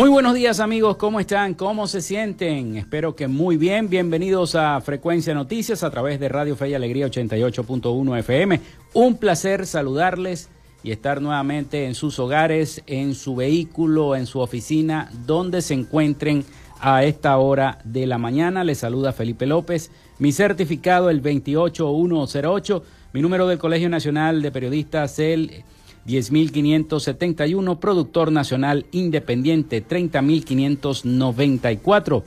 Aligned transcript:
Muy 0.00 0.08
buenos 0.08 0.32
días 0.32 0.60
amigos, 0.60 0.96
¿cómo 0.96 1.20
están? 1.20 1.52
¿Cómo 1.52 1.86
se 1.86 2.00
sienten? 2.00 2.78
Espero 2.78 3.14
que 3.14 3.28
muy 3.28 3.58
bien. 3.58 3.90
Bienvenidos 3.90 4.54
a 4.54 4.80
Frecuencia 4.80 5.34
Noticias 5.34 5.82
a 5.82 5.90
través 5.90 6.18
de 6.18 6.30
Radio 6.30 6.56
Fe 6.56 6.70
y 6.70 6.74
Alegría 6.74 7.06
88.1 7.06 8.18
FM. 8.20 8.60
Un 8.94 9.18
placer 9.18 9.66
saludarles 9.66 10.48
y 10.82 10.92
estar 10.92 11.20
nuevamente 11.20 11.84
en 11.84 11.94
sus 11.94 12.18
hogares, 12.18 12.82
en 12.86 13.14
su 13.14 13.36
vehículo, 13.36 14.16
en 14.16 14.24
su 14.24 14.40
oficina, 14.40 15.10
donde 15.26 15.60
se 15.60 15.74
encuentren 15.74 16.46
a 16.80 17.04
esta 17.04 17.36
hora 17.36 17.78
de 17.84 18.06
la 18.06 18.16
mañana. 18.16 18.64
Les 18.64 18.78
saluda 18.78 19.12
Felipe 19.12 19.44
López. 19.44 19.90
Mi 20.18 20.32
certificado 20.32 21.10
el 21.10 21.20
28108, 21.20 22.82
mi 23.12 23.20
número 23.20 23.46
del 23.46 23.58
Colegio 23.58 23.90
Nacional 23.90 24.40
de 24.40 24.50
Periodistas 24.50 25.18
el 25.18 25.62
10.571, 26.06 27.78
productor 27.78 28.32
nacional 28.32 28.86
independiente 28.90 29.86
30.594. 29.86 32.22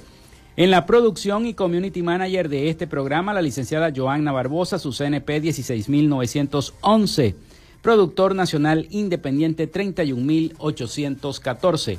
En 0.56 0.70
la 0.70 0.86
producción 0.86 1.48
y 1.48 1.56
community 1.56 2.04
manager 2.04 2.48
de 2.48 2.70
este 2.70 2.86
programa, 2.86 3.34
la 3.34 3.42
licenciada 3.42 3.92
Joanna 3.96 4.32
Barbosa, 4.32 4.78
su 4.78 4.92
CNP 4.92 5.42
16.911, 5.42 7.34
productor 7.82 8.36
nacional 8.36 8.86
independiente 8.92 9.72
31.814. 9.72 11.98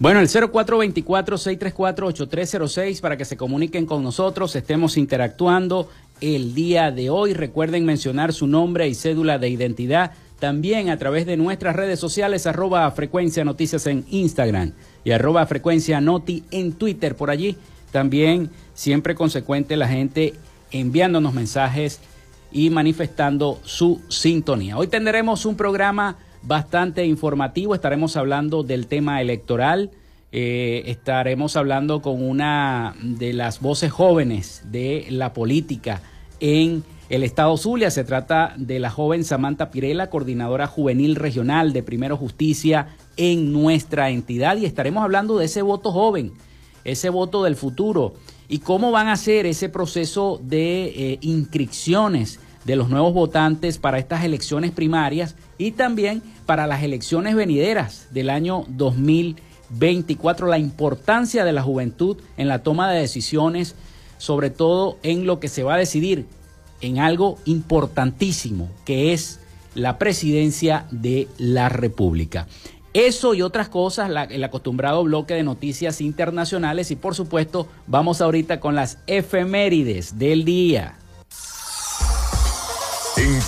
Bueno, 0.00 0.18
el 0.20 0.28
0424-634-8306 0.28 3.00
para 3.02 3.18
que 3.18 3.26
se 3.26 3.36
comuniquen 3.36 3.84
con 3.84 4.02
nosotros, 4.02 4.56
estemos 4.56 4.96
interactuando 4.96 5.90
el 6.22 6.54
día 6.54 6.90
de 6.90 7.10
hoy. 7.10 7.34
Recuerden 7.34 7.84
mencionar 7.84 8.32
su 8.32 8.46
nombre 8.46 8.88
y 8.88 8.94
cédula 8.94 9.38
de 9.38 9.50
identidad 9.50 10.12
también 10.38 10.88
a 10.88 10.96
través 10.96 11.26
de 11.26 11.36
nuestras 11.36 11.76
redes 11.76 12.00
sociales, 12.00 12.46
arroba 12.46 12.90
frecuencia 12.92 13.44
noticias 13.44 13.86
en 13.86 14.06
Instagram 14.08 14.72
y 15.04 15.10
arroba 15.10 15.44
frecuencia 15.44 16.00
noti 16.00 16.44
en 16.50 16.72
Twitter. 16.72 17.14
Por 17.14 17.28
allí 17.28 17.58
también 17.92 18.48
siempre 18.72 19.14
consecuente 19.14 19.76
la 19.76 19.86
gente 19.86 20.32
enviándonos 20.70 21.34
mensajes 21.34 22.00
y 22.50 22.70
manifestando 22.70 23.60
su 23.64 24.00
sintonía. 24.08 24.78
Hoy 24.78 24.86
tendremos 24.86 25.44
un 25.44 25.56
programa 25.56 26.16
bastante 26.42 27.04
informativo. 27.04 27.74
Estaremos 27.74 28.16
hablando 28.16 28.62
del 28.62 28.86
tema 28.86 29.20
electoral. 29.20 29.90
Eh, 30.32 30.84
estaremos 30.86 31.56
hablando 31.56 32.02
con 32.02 32.22
una 32.22 32.94
de 33.02 33.32
las 33.32 33.60
voces 33.60 33.90
jóvenes 33.90 34.62
de 34.66 35.06
la 35.10 35.32
política 35.32 36.02
en 36.38 36.84
el 37.08 37.24
estado 37.24 37.56
Zulia. 37.56 37.90
Se 37.90 38.04
trata 38.04 38.54
de 38.56 38.78
la 38.78 38.90
joven 38.90 39.24
Samantha 39.24 39.70
Pirela, 39.70 40.08
coordinadora 40.08 40.66
juvenil 40.66 41.16
regional 41.16 41.72
de 41.72 41.82
Primero 41.82 42.16
Justicia 42.16 42.88
en 43.16 43.52
nuestra 43.52 44.10
entidad. 44.10 44.56
Y 44.56 44.66
estaremos 44.66 45.02
hablando 45.02 45.36
de 45.38 45.46
ese 45.46 45.62
voto 45.62 45.90
joven, 45.90 46.32
ese 46.84 47.10
voto 47.10 47.42
del 47.42 47.56
futuro 47.56 48.14
y 48.48 48.58
cómo 48.58 48.90
van 48.90 49.08
a 49.08 49.16
ser 49.16 49.46
ese 49.46 49.68
proceso 49.68 50.40
de 50.42 50.84
eh, 50.84 51.18
inscripciones 51.20 52.40
de 52.64 52.76
los 52.76 52.88
nuevos 52.88 53.14
votantes 53.14 53.78
para 53.78 53.98
estas 53.98 54.24
elecciones 54.24 54.70
primarias 54.70 55.36
y 55.58 55.72
también 55.72 56.22
para 56.46 56.66
las 56.66 56.82
elecciones 56.82 57.34
venideras 57.34 58.08
del 58.10 58.30
año 58.30 58.64
2024, 58.68 60.46
la 60.46 60.58
importancia 60.58 61.44
de 61.44 61.52
la 61.52 61.62
juventud 61.62 62.18
en 62.36 62.48
la 62.48 62.62
toma 62.62 62.90
de 62.90 63.00
decisiones, 63.00 63.74
sobre 64.18 64.50
todo 64.50 64.98
en 65.02 65.26
lo 65.26 65.40
que 65.40 65.48
se 65.48 65.62
va 65.62 65.74
a 65.74 65.78
decidir 65.78 66.26
en 66.80 66.98
algo 66.98 67.38
importantísimo, 67.44 68.70
que 68.84 69.12
es 69.12 69.40
la 69.74 69.98
presidencia 69.98 70.86
de 70.90 71.28
la 71.38 71.68
República. 71.68 72.46
Eso 72.92 73.34
y 73.34 73.42
otras 73.42 73.68
cosas, 73.68 74.10
el 74.30 74.42
acostumbrado 74.42 75.04
bloque 75.04 75.34
de 75.34 75.44
noticias 75.44 76.00
internacionales 76.00 76.90
y 76.90 76.96
por 76.96 77.14
supuesto 77.14 77.68
vamos 77.86 78.20
ahorita 78.20 78.58
con 78.58 78.74
las 78.74 78.98
efemérides 79.06 80.18
del 80.18 80.44
día. 80.44 80.99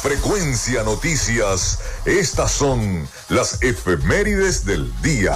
En 0.04 0.10
Frecuencia 0.10 0.82
Noticias, 0.82 1.80
estas 2.06 2.52
son 2.52 3.06
las 3.28 3.62
efemérides 3.62 4.64
del 4.64 4.90
día. 5.02 5.34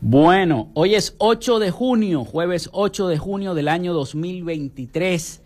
Bueno, 0.00 0.70
hoy 0.74 0.94
es 0.94 1.14
8 1.18 1.58
de 1.58 1.70
junio, 1.70 2.24
jueves 2.24 2.68
8 2.72 3.08
de 3.08 3.18
junio 3.18 3.54
del 3.54 3.68
año 3.68 3.92
2023. 3.92 5.42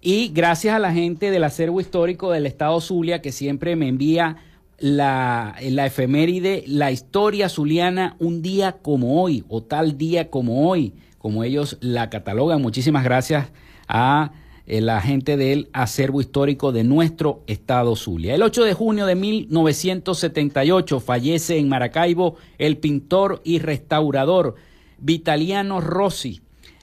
Y 0.00 0.28
gracias 0.28 0.74
a 0.74 0.78
la 0.78 0.92
gente 0.92 1.30
del 1.30 1.44
acervo 1.44 1.80
histórico 1.80 2.32
del 2.32 2.46
Estado 2.46 2.80
Zulia 2.80 3.22
que 3.22 3.32
siempre 3.32 3.76
me 3.76 3.88
envía 3.88 4.36
la, 4.78 5.56
la 5.60 5.86
efeméride, 5.86 6.64
la 6.66 6.90
historia 6.90 7.48
zuliana, 7.48 8.16
un 8.18 8.42
día 8.42 8.78
como 8.82 9.22
hoy 9.22 9.44
o 9.48 9.62
tal 9.62 9.96
día 9.96 10.30
como 10.30 10.68
hoy, 10.68 10.94
como 11.18 11.44
ellos 11.44 11.78
la 11.80 12.10
catalogan. 12.10 12.60
Muchísimas 12.60 13.04
gracias 13.04 13.48
a 13.86 14.32
la 14.66 15.00
gente 15.00 15.36
del 15.36 15.68
acervo 15.72 16.20
histórico 16.20 16.72
de 16.72 16.84
nuestro 16.84 17.42
estado 17.46 17.96
Zulia. 17.96 18.34
El 18.34 18.42
8 18.42 18.64
de 18.64 18.74
junio 18.74 19.06
de 19.06 19.14
1978 19.14 21.00
fallece 21.00 21.58
en 21.58 21.68
Maracaibo 21.68 22.36
el 22.58 22.78
pintor 22.78 23.42
y 23.44 23.58
restaurador 23.58 24.54
Vitaliano 24.98 25.80
Rossi, 25.80 26.40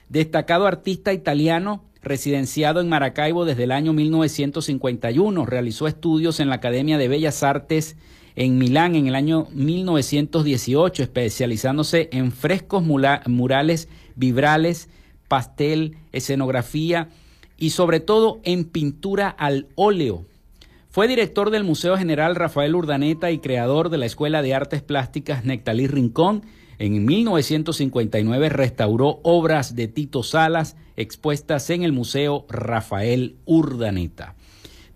destacado 0.08 0.66
artista 0.66 1.12
italiano 1.12 1.84
residenciado 2.02 2.80
en 2.80 2.88
Maracaibo 2.88 3.44
desde 3.44 3.64
el 3.64 3.72
año 3.72 3.92
1951. 3.92 5.46
Realizó 5.46 5.88
estudios 5.88 6.40
en 6.40 6.48
la 6.48 6.56
Academia 6.56 6.98
de 6.98 7.08
Bellas 7.08 7.42
Artes 7.42 7.96
en 8.34 8.58
Milán 8.58 8.94
en 8.94 9.08
el 9.08 9.14
año 9.14 9.48
1918, 9.52 11.02
especializándose 11.02 12.08
en 12.12 12.32
frescos 12.32 12.82
murales, 12.84 13.88
vibrales, 14.14 14.88
pastel, 15.28 15.96
escenografía 16.12 17.08
y 17.62 17.70
sobre 17.70 18.00
todo 18.00 18.40
en 18.42 18.64
pintura 18.64 19.28
al 19.28 19.68
óleo. 19.76 20.24
Fue 20.90 21.06
director 21.06 21.50
del 21.50 21.62
Museo 21.62 21.96
General 21.96 22.34
Rafael 22.34 22.74
Urdaneta 22.74 23.30
y 23.30 23.38
creador 23.38 23.88
de 23.88 23.98
la 23.98 24.06
Escuela 24.06 24.42
de 24.42 24.52
Artes 24.52 24.82
Plásticas 24.82 25.44
Nectalí 25.44 25.86
Rincón. 25.86 26.42
En 26.80 27.04
1959 27.04 28.48
restauró 28.48 29.20
obras 29.22 29.76
de 29.76 29.86
Tito 29.86 30.24
Salas 30.24 30.76
expuestas 30.96 31.70
en 31.70 31.84
el 31.84 31.92
Museo 31.92 32.46
Rafael 32.48 33.36
Urdaneta. 33.44 34.34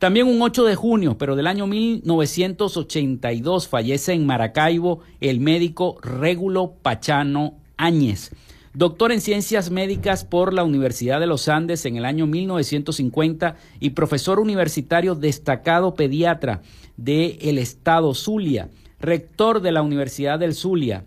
También 0.00 0.26
un 0.26 0.42
8 0.42 0.64
de 0.64 0.74
junio, 0.74 1.16
pero 1.18 1.36
del 1.36 1.46
año 1.46 1.68
1982, 1.68 3.68
fallece 3.68 4.12
en 4.12 4.26
Maracaibo 4.26 5.02
el 5.20 5.38
médico 5.38 5.98
Régulo 6.02 6.74
Pachano 6.82 7.54
Áñez. 7.76 8.32
Doctor 8.76 9.10
en 9.10 9.20
Ciencias 9.22 9.70
Médicas 9.70 10.26
por 10.26 10.52
la 10.52 10.62
Universidad 10.62 11.18
de 11.18 11.26
los 11.26 11.48
Andes 11.48 11.86
en 11.86 11.96
el 11.96 12.04
año 12.04 12.26
1950 12.26 13.56
y 13.80 13.90
profesor 13.90 14.38
universitario 14.38 15.14
destacado 15.14 15.94
pediatra 15.94 16.60
del 16.98 17.38
el 17.40 17.56
estado 17.56 18.12
Zulia, 18.12 18.68
rector 19.00 19.62
de 19.62 19.72
la 19.72 19.80
Universidad 19.80 20.38
del 20.38 20.52
Zulia. 20.52 21.06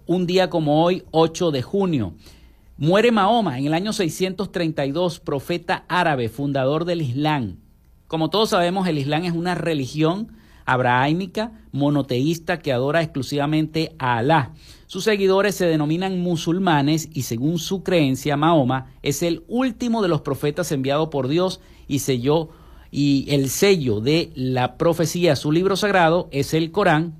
Un 0.07 0.27
día 0.27 0.49
como 0.49 0.85
hoy, 0.85 1.03
8 1.11 1.51
de 1.51 1.63
junio. 1.63 2.15
Muere 2.83 3.13
Mahoma 3.13 3.61
en 3.61 3.67
el 3.67 3.75
año 3.75 3.93
632, 3.93 5.21
profeta 5.21 5.85
árabe, 5.87 6.29
fundador 6.29 6.85
del 6.85 7.01
Islam. 7.01 7.59
Como 8.09 8.29
todos 8.29 8.51
sabemos, 8.51 8.89
el 8.89 8.99
Islam 8.99 9.23
es 9.23 9.35
una 9.35 9.55
religión 9.55 10.33
abrahámica 10.65 11.53
monoteísta 11.71 12.59
que 12.59 12.73
adora 12.73 13.01
exclusivamente 13.01 13.95
a 14.01 14.19
Alá. 14.19 14.55
Sus 14.89 15.05
seguidores 15.05 15.55
se 15.55 15.67
denominan 15.67 16.19
musulmanes 16.19 17.09
y 17.13 17.23
según 17.23 17.61
su 17.61 17.85
creencia, 17.85 18.37
Mahoma 18.37 18.87
es 19.03 19.23
el 19.23 19.45
último 19.47 20.03
de 20.03 20.09
los 20.09 20.23
profetas 20.23 20.73
enviado 20.73 21.09
por 21.09 21.29
Dios 21.29 21.61
y 21.87 22.01
selló 22.01 22.49
y 22.91 23.27
el 23.29 23.49
sello 23.49 24.01
de 24.01 24.33
la 24.35 24.77
profecía, 24.77 25.37
su 25.37 25.53
libro 25.53 25.77
sagrado 25.77 26.29
es 26.33 26.53
el 26.53 26.73
Corán, 26.73 27.15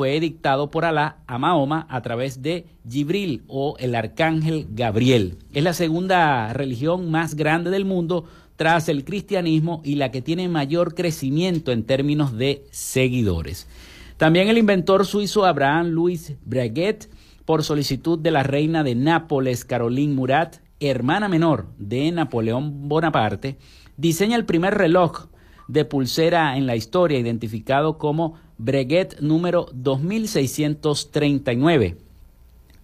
fue 0.00 0.18
dictado 0.18 0.70
por 0.70 0.86
Alá 0.86 1.18
a 1.26 1.36
Mahoma 1.36 1.86
a 1.90 2.00
través 2.00 2.40
de 2.40 2.64
Gibril 2.88 3.42
o 3.48 3.76
el 3.78 3.94
arcángel 3.94 4.66
Gabriel. 4.70 5.36
Es 5.52 5.62
la 5.62 5.74
segunda 5.74 6.54
religión 6.54 7.10
más 7.10 7.34
grande 7.34 7.68
del 7.68 7.84
mundo 7.84 8.24
tras 8.56 8.88
el 8.88 9.04
cristianismo 9.04 9.82
y 9.84 9.96
la 9.96 10.10
que 10.10 10.22
tiene 10.22 10.48
mayor 10.48 10.94
crecimiento 10.94 11.70
en 11.70 11.84
términos 11.84 12.34
de 12.34 12.64
seguidores. 12.70 13.68
También 14.16 14.48
el 14.48 14.56
inventor 14.56 15.04
suizo 15.04 15.44
Abraham 15.44 15.88
Louis 15.88 16.32
Breguet, 16.46 17.10
por 17.44 17.62
solicitud 17.62 18.18
de 18.18 18.30
la 18.30 18.42
reina 18.42 18.82
de 18.82 18.94
Nápoles, 18.94 19.66
Caroline 19.66 20.14
Murat, 20.14 20.60
hermana 20.80 21.28
menor 21.28 21.66
de 21.76 22.10
Napoleón 22.10 22.88
Bonaparte, 22.88 23.58
diseña 23.98 24.36
el 24.36 24.46
primer 24.46 24.78
reloj 24.78 25.26
de 25.68 25.84
pulsera 25.84 26.56
en 26.56 26.66
la 26.66 26.74
historia, 26.74 27.18
identificado 27.18 27.98
como 27.98 28.38
Breguet 28.62 29.20
número 29.20 29.70
2639. 29.72 31.96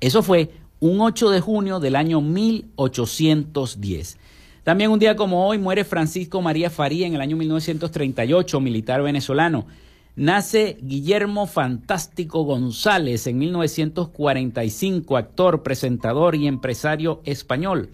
Eso 0.01 0.23
fue 0.23 0.49
un 0.81 1.03
8 1.03 1.29
de 1.29 1.43
junio 1.43 1.81
del 1.81 1.97
año 1.97 2.23
1810. 2.23 4.17
También 4.65 4.91
un 4.91 4.99
día 4.99 5.17
como 5.17 5.47
hoy 5.47 5.59
muere 5.59 5.85
Francisco 5.85 6.41
María 6.41 6.71
Faría 6.71 7.07
en 7.07 7.15
el 7.15 7.21
año 7.21 7.37
1938, 7.37 8.59
militar 8.59 9.03
venezolano. 9.03 9.67
Nace 10.17 10.79
Guillermo 10.81 11.47
Fantástico 11.47 12.45
González 12.45 13.27
en 13.27 13.37
1945, 13.37 15.19
actor, 15.19 15.63
presentador 15.63 16.37
y 16.37 16.47
empresario 16.47 17.21
español. 17.27 17.91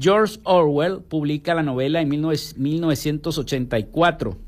George 0.00 0.38
Orwell 0.44 1.02
publica 1.02 1.54
la 1.54 1.62
novela 1.62 2.00
en 2.00 2.08
1984. 2.08 4.47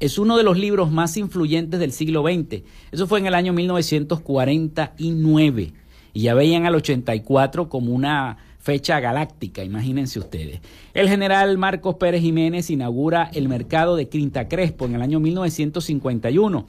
Es 0.00 0.18
uno 0.18 0.36
de 0.38 0.42
los 0.42 0.58
libros 0.58 0.90
más 0.90 1.18
influyentes 1.18 1.78
del 1.78 1.92
siglo 1.92 2.22
XX. 2.22 2.62
Eso 2.90 3.06
fue 3.06 3.18
en 3.18 3.26
el 3.26 3.34
año 3.34 3.52
1949. 3.52 5.74
Y 6.14 6.22
ya 6.22 6.32
veían 6.32 6.64
al 6.64 6.74
84 6.74 7.68
como 7.68 7.92
una 7.92 8.38
fecha 8.58 8.98
galáctica, 8.98 9.62
imagínense 9.62 10.18
ustedes. 10.18 10.62
El 10.94 11.06
general 11.08 11.58
Marcos 11.58 11.96
Pérez 11.96 12.22
Jiménez 12.22 12.70
inaugura 12.70 13.30
el 13.34 13.46
mercado 13.48 13.94
de 13.94 14.08
Quinta 14.08 14.48
Crespo 14.48 14.86
en 14.86 14.94
el 14.94 15.02
año 15.02 15.20
1951. 15.20 16.66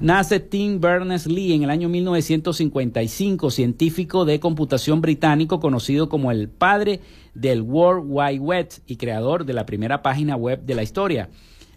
Nace 0.00 0.40
Tim 0.40 0.80
Berners-Lee 0.80 1.54
en 1.54 1.62
el 1.62 1.70
año 1.70 1.88
1955, 1.88 3.50
científico 3.50 4.26
de 4.26 4.40
computación 4.40 5.00
británico 5.00 5.58
conocido 5.58 6.10
como 6.10 6.30
el 6.30 6.50
padre 6.50 7.00
del 7.34 7.62
World 7.62 8.04
Wide 8.08 8.40
Web 8.40 8.68
y 8.86 8.96
creador 8.96 9.46
de 9.46 9.54
la 9.54 9.64
primera 9.64 10.02
página 10.02 10.36
web 10.36 10.60
de 10.64 10.74
la 10.74 10.82
historia. 10.82 11.30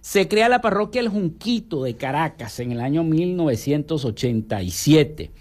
Se 0.07 0.29
crea 0.29 0.47
la 0.47 0.61
parroquia 0.61 1.01
El 1.01 1.09
Junquito 1.09 1.83
de 1.83 1.97
Caracas 1.97 2.61
en 2.61 2.71
el 2.71 2.79
año 2.79 3.03
1987. 3.03 5.31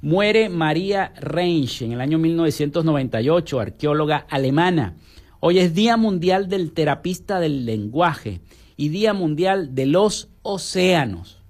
Muere 0.00 0.48
María 0.48 1.12
Reinsch 1.20 1.82
en 1.82 1.92
el 1.92 2.00
año 2.00 2.16
1998, 2.16 3.60
arqueóloga 3.60 4.26
alemana. 4.30 4.96
Hoy 5.40 5.58
es 5.58 5.74
Día 5.74 5.98
Mundial 5.98 6.48
del 6.48 6.72
Terapista 6.72 7.38
del 7.38 7.66
Lenguaje 7.66 8.40
y 8.78 8.88
Día 8.88 9.12
Mundial 9.12 9.74
de 9.74 9.84
los 9.84 10.30
Océanos. 10.40 11.42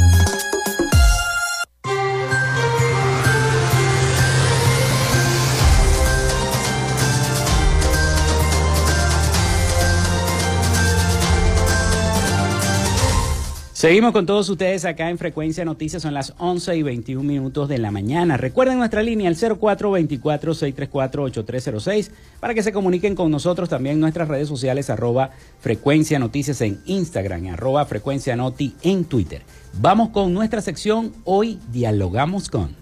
Seguimos 13.81 14.11
con 14.11 14.27
todos 14.27 14.47
ustedes 14.47 14.85
acá 14.85 15.09
en 15.09 15.17
Frecuencia 15.17 15.65
Noticias, 15.65 16.03
son 16.03 16.13
las 16.13 16.35
11 16.37 16.77
y 16.77 16.83
21 16.83 17.23
minutos 17.23 17.67
de 17.67 17.79
la 17.79 17.89
mañana. 17.89 18.37
Recuerden 18.37 18.77
nuestra 18.77 19.01
línea, 19.01 19.27
el 19.27 19.35
0424-634-8306, 19.35 22.11
para 22.39 22.53
que 22.53 22.61
se 22.61 22.73
comuniquen 22.73 23.15
con 23.15 23.31
nosotros 23.31 23.69
también 23.69 23.95
en 23.95 24.01
nuestras 24.01 24.27
redes 24.27 24.47
sociales, 24.47 24.91
arroba 24.91 25.31
Frecuencia 25.61 26.19
Noticias 26.19 26.61
en 26.61 26.79
Instagram, 26.85 27.47
arroba 27.47 27.83
Frecuencia 27.87 28.35
Noti 28.35 28.75
en 28.83 29.05
Twitter. 29.05 29.41
Vamos 29.73 30.09
con 30.09 30.31
nuestra 30.31 30.61
sección, 30.61 31.11
hoy 31.23 31.57
dialogamos 31.71 32.51
con... 32.51 32.75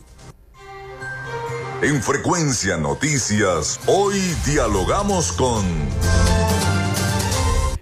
En 1.82 2.04
Frecuencia 2.04 2.76
Noticias, 2.76 3.80
hoy 3.88 4.20
dialogamos 4.46 5.32
con... 5.32 5.64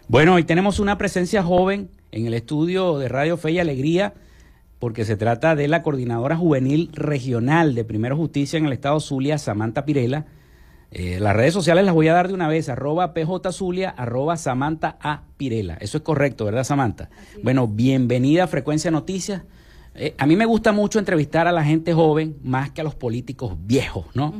Bueno, 0.07 0.36
hoy 0.36 0.43
tenemos 0.43 0.79
una 0.79 1.00
presencia 1.00 1.41
joven 1.41 1.89
en 2.12 2.26
el 2.26 2.34
estudio 2.34 2.98
de 2.98 3.10
Radio 3.10 3.38
Fe 3.38 3.52
y 3.52 3.60
Alegría, 3.60 4.14
porque 4.80 5.06
se 5.06 5.18
trata 5.18 5.56
de 5.56 5.68
la 5.68 5.82
coordinadora 5.82 6.38
juvenil 6.38 6.90
regional 6.94 7.76
de 7.76 7.84
Primero 7.84 8.16
Justicia 8.16 8.58
en 8.58 8.66
el 8.66 8.74
estado 8.74 9.00
Zulia, 9.00 9.38
Samantha 9.38 9.86
Pirela. 9.86 10.26
Eh, 10.92 11.20
las 11.20 11.36
redes 11.36 11.54
sociales 11.54 11.84
las 11.84 11.94
voy 11.94 12.08
a 12.08 12.14
dar 12.14 12.28
de 12.28 12.34
una 12.34 12.48
vez, 12.48 12.70
arroba 12.70 13.14
PJ 13.14 13.52
Zulia, 13.52 13.90
arroba 13.90 14.38
Samantha 14.38 14.98
A 15.02 15.24
Pirela. 15.36 15.76
Eso 15.82 15.98
es 15.98 16.04
correcto, 16.04 16.46
¿verdad, 16.46 16.64
Samantha? 16.64 17.10
Bueno, 17.44 17.68
bienvenida 17.68 18.46
a 18.46 18.48
Frecuencia 18.48 18.92
Noticias. 18.92 19.44
Eh, 19.96 20.16
a 20.18 20.26
mí 20.28 20.36
me 20.36 20.46
gusta 20.46 20.72
mucho 20.72 21.00
entrevistar 21.00 21.48
a 21.48 21.52
la 21.52 21.64
gente 21.64 21.94
joven 21.94 22.38
más 22.44 22.72
que 22.72 22.82
a 22.82 22.84
los 22.84 22.96
políticos 22.96 23.58
viejos, 23.60 24.06
¿no? 24.14 24.34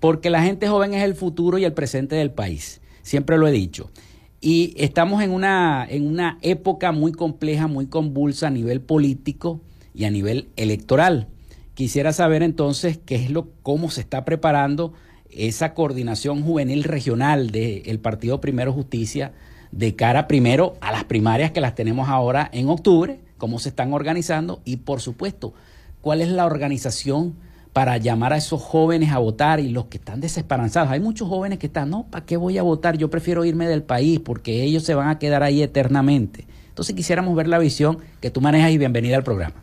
Porque 0.00 0.30
la 0.30 0.42
gente 0.42 0.68
joven 0.68 0.94
es 0.94 1.04
el 1.04 1.14
futuro 1.14 1.58
y 1.58 1.64
el 1.64 1.74
presente 1.74 2.16
del 2.16 2.30
país. 2.30 2.80
Siempre 3.02 3.36
lo 3.36 3.46
he 3.46 3.52
dicho. 3.52 3.90
Y 4.40 4.74
estamos 4.76 5.22
en 5.22 5.30
una, 5.30 5.86
en 5.88 6.06
una 6.06 6.38
época 6.42 6.92
muy 6.92 7.12
compleja, 7.12 7.66
muy 7.66 7.86
convulsa 7.86 8.48
a 8.48 8.50
nivel 8.50 8.80
político 8.80 9.60
y 9.94 10.04
a 10.04 10.10
nivel 10.10 10.48
electoral. 10.56 11.28
Quisiera 11.74 12.12
saber 12.12 12.42
entonces 12.42 12.98
qué 13.04 13.16
es 13.16 13.30
lo, 13.30 13.48
cómo 13.62 13.90
se 13.90 14.00
está 14.00 14.24
preparando 14.24 14.92
esa 15.30 15.74
coordinación 15.74 16.42
juvenil 16.42 16.84
regional 16.84 17.50
del 17.50 17.98
Partido 17.98 18.40
Primero 18.40 18.72
Justicia 18.72 19.32
de 19.72 19.94
cara 19.94 20.26
primero 20.26 20.74
a 20.80 20.92
las 20.92 21.04
primarias 21.04 21.50
que 21.50 21.60
las 21.60 21.74
tenemos 21.74 22.08
ahora 22.08 22.48
en 22.52 22.68
octubre, 22.68 23.20
cómo 23.36 23.58
se 23.58 23.68
están 23.68 23.92
organizando 23.92 24.60
y 24.64 24.78
por 24.78 25.00
supuesto 25.00 25.52
cuál 26.00 26.22
es 26.22 26.28
la 26.28 26.46
organización 26.46 27.34
para 27.76 27.98
llamar 27.98 28.32
a 28.32 28.38
esos 28.38 28.62
jóvenes 28.62 29.12
a 29.12 29.18
votar 29.18 29.60
y 29.60 29.68
los 29.68 29.84
que 29.84 29.98
están 29.98 30.18
desesperanzados. 30.18 30.90
Hay 30.90 30.98
muchos 30.98 31.28
jóvenes 31.28 31.58
que 31.58 31.66
están, 31.66 31.90
no, 31.90 32.06
¿para 32.10 32.24
qué 32.24 32.38
voy 32.38 32.56
a 32.56 32.62
votar? 32.62 32.96
Yo 32.96 33.10
prefiero 33.10 33.44
irme 33.44 33.68
del 33.68 33.82
país 33.82 34.18
porque 34.18 34.62
ellos 34.62 34.82
se 34.82 34.94
van 34.94 35.10
a 35.10 35.18
quedar 35.18 35.42
ahí 35.42 35.62
eternamente. 35.62 36.46
Entonces 36.70 36.96
quisiéramos 36.96 37.36
ver 37.36 37.48
la 37.48 37.58
visión 37.58 37.98
que 38.22 38.30
tú 38.30 38.40
manejas 38.40 38.70
y 38.70 38.78
bienvenida 38.78 39.16
al 39.16 39.24
programa. 39.24 39.56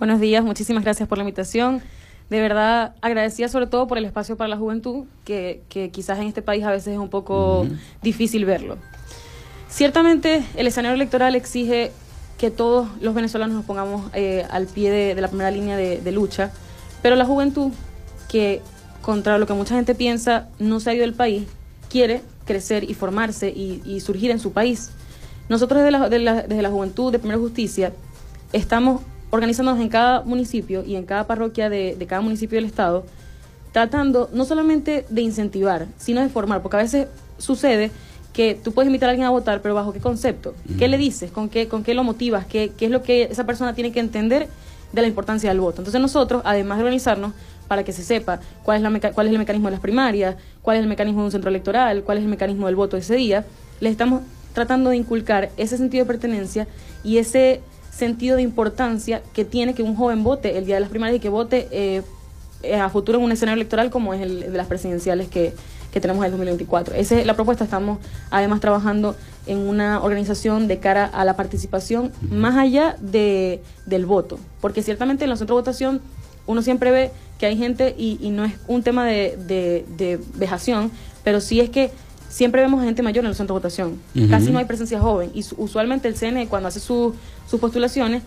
Buenos 0.00 0.18
días, 0.18 0.42
muchísimas 0.42 0.82
gracias 0.82 1.08
por 1.08 1.18
la 1.18 1.22
invitación. 1.22 1.80
De 2.30 2.40
verdad, 2.40 2.96
agradecida 3.00 3.46
sobre 3.46 3.68
todo 3.68 3.86
por 3.86 3.96
el 3.96 4.06
espacio 4.06 4.36
para 4.36 4.48
la 4.48 4.56
juventud, 4.56 5.04
que, 5.24 5.62
quizás 5.92 6.18
en 6.18 6.26
este 6.26 6.42
país 6.42 6.64
a 6.64 6.70
veces 6.72 6.94
es 6.94 6.98
un 6.98 7.10
poco 7.10 7.68
difícil 8.02 8.44
verlo. 8.44 8.76
Ciertamente, 9.68 10.42
el 10.56 10.66
escenario 10.66 10.96
electoral 10.96 11.36
exige 11.36 11.92
que 12.38 12.50
todos 12.50 12.88
los 13.00 13.14
venezolanos 13.14 13.54
nos 13.54 13.64
pongamos 13.64 14.10
eh, 14.14 14.44
al 14.50 14.66
pie 14.66 14.90
de, 14.90 15.20
la 15.20 15.28
primera 15.28 15.52
línea 15.52 15.76
de 15.76 16.10
lucha 16.10 16.50
pero 17.02 17.16
la 17.16 17.26
juventud, 17.26 17.72
que 18.28 18.62
contra 19.02 19.36
lo 19.36 19.46
que 19.46 19.52
mucha 19.52 19.74
gente 19.74 19.94
piensa 19.94 20.48
no 20.58 20.80
se 20.80 20.90
ha 20.90 20.94
ido 20.94 21.02
del 21.02 21.14
país, 21.14 21.44
quiere 21.90 22.22
crecer 22.46 22.88
y 22.88 22.94
formarse 22.94 23.50
y, 23.50 24.00
surgir 24.00 24.30
en 24.30 24.38
su 24.38 24.52
país. 24.52 24.90
Nosotros 25.48 25.82
desde 25.82 25.90
la, 25.90 26.08
desde 26.08 26.62
la 26.62 26.70
juventud 26.70 27.12
de 27.12 27.18
Primera 27.18 27.38
Justicia 27.38 27.92
estamos 28.52 29.02
organizándonos 29.30 29.80
en 29.80 29.88
cada 29.88 30.22
municipio 30.22 30.84
y 30.84 30.94
en 30.94 31.04
cada 31.04 31.26
parroquia 31.26 31.68
de, 31.68 31.96
cada 32.08 32.20
municipio 32.20 32.56
del 32.56 32.66
Estado, 32.66 33.04
tratando 33.72 34.28
no 34.32 34.44
solamente 34.44 35.06
de 35.08 35.22
incentivar, 35.22 35.86
sino 35.96 36.20
de 36.20 36.28
formar, 36.28 36.62
porque 36.62 36.76
a 36.76 36.82
veces 36.82 37.08
sucede 37.38 37.90
que 38.34 38.58
tú 38.62 38.72
puedes 38.72 38.88
invitar 38.88 39.08
a 39.08 39.12
alguien 39.12 39.26
a 39.26 39.30
votar, 39.30 39.62
pero 39.62 39.74
bajo 39.74 39.92
qué 39.92 40.00
concepto, 40.00 40.54
qué 40.78 40.86
le 40.86 40.98
dices, 40.98 41.30
con 41.30 41.48
qué, 41.48 41.66
con 41.66 41.82
qué 41.82 41.94
lo 41.94 42.04
motivas, 42.04 42.46
qué, 42.46 42.72
qué 42.76 42.86
es 42.86 42.90
lo 42.90 43.02
que 43.02 43.24
esa 43.24 43.44
persona 43.44 43.74
tiene 43.74 43.90
que 43.90 44.00
entender 44.00 44.48
de 44.92 45.02
la 45.02 45.08
importancia 45.08 45.48
del 45.50 45.60
voto. 45.60 45.80
Entonces 45.80 46.00
nosotros, 46.00 46.42
además 46.44 46.78
de 46.78 46.84
organizarnos 46.84 47.32
para 47.68 47.84
que 47.84 47.92
se 47.92 48.02
sepa 48.02 48.40
cuál 48.62 48.76
es, 48.76 48.82
la 48.82 49.12
cuál 49.12 49.26
es 49.26 49.32
el 49.32 49.38
mecanismo 49.38 49.68
de 49.68 49.72
las 49.72 49.80
primarias, 49.80 50.36
cuál 50.60 50.76
es 50.76 50.82
el 50.82 50.88
mecanismo 50.88 51.20
de 51.20 51.26
un 51.26 51.32
centro 51.32 51.50
electoral, 51.50 52.02
cuál 52.02 52.18
es 52.18 52.24
el 52.24 52.30
mecanismo 52.30 52.66
del 52.66 52.76
voto 52.76 52.96
ese 52.96 53.14
día, 53.14 53.44
les 53.80 53.92
estamos 53.92 54.22
tratando 54.52 54.90
de 54.90 54.96
inculcar 54.96 55.50
ese 55.56 55.76
sentido 55.76 56.04
de 56.04 56.08
pertenencia 56.08 56.66
y 57.02 57.18
ese 57.18 57.62
sentido 57.90 58.36
de 58.36 58.42
importancia 58.42 59.22
que 59.32 59.44
tiene 59.44 59.74
que 59.74 59.82
un 59.82 59.96
joven 59.96 60.24
vote 60.24 60.58
el 60.58 60.66
día 60.66 60.76
de 60.76 60.80
las 60.80 60.90
primarias 60.90 61.16
y 61.16 61.20
que 61.20 61.28
vote 61.28 61.68
eh, 61.70 62.02
a 62.78 62.88
futuro 62.88 63.18
en 63.18 63.24
un 63.24 63.32
escenario 63.32 63.56
electoral 63.60 63.90
como 63.90 64.14
es 64.14 64.20
el 64.20 64.40
de 64.40 64.56
las 64.56 64.66
presidenciales 64.66 65.28
que, 65.28 65.54
que 65.92 66.00
tenemos 66.00 66.22
en 66.22 66.26
el 66.26 66.30
2024. 66.32 66.94
Esa 66.94 67.20
es 67.20 67.26
la 67.26 67.34
propuesta. 67.34 67.64
Estamos 67.64 67.98
además 68.30 68.60
trabajando 68.60 69.14
en 69.46 69.58
una 69.58 70.02
organización 70.02 70.68
de 70.68 70.78
cara 70.78 71.04
a 71.04 71.24
la 71.24 71.36
participación 71.36 72.12
más 72.30 72.56
allá 72.56 72.96
de, 73.00 73.60
del 73.86 74.06
voto, 74.06 74.38
porque 74.60 74.82
ciertamente 74.82 75.24
en 75.24 75.30
los 75.30 75.38
centros 75.38 75.56
de 75.56 75.60
votación 75.60 76.00
uno 76.46 76.62
siempre 76.62 76.90
ve 76.90 77.10
que 77.38 77.46
hay 77.46 77.56
gente 77.56 77.94
y, 77.98 78.30
no 78.30 78.44
es 78.44 78.54
un 78.68 78.82
tema 78.82 79.04
de, 79.04 79.36
de, 79.36 80.20
vejación, 80.34 80.90
pero 81.24 81.40
sí 81.40 81.60
es 81.60 81.70
que 81.70 81.90
siempre 82.28 82.62
vemos 82.62 82.82
gente 82.84 83.02
mayor 83.02 83.24
en 83.24 83.30
los 83.30 83.36
centros 83.36 83.56
de 83.56 83.68
votación. 83.68 84.00
Casi 84.30 84.50
no 84.50 84.58
hay 84.58 84.64
presencia 84.64 85.00
joven. 85.00 85.30
Y 85.34 85.44
usualmente 85.56 86.08
el 86.08 86.14
CNE 86.14 86.46
cuando 86.46 86.68
hace 86.68 86.80
sus 86.80 87.14
postulaciones 87.60 88.22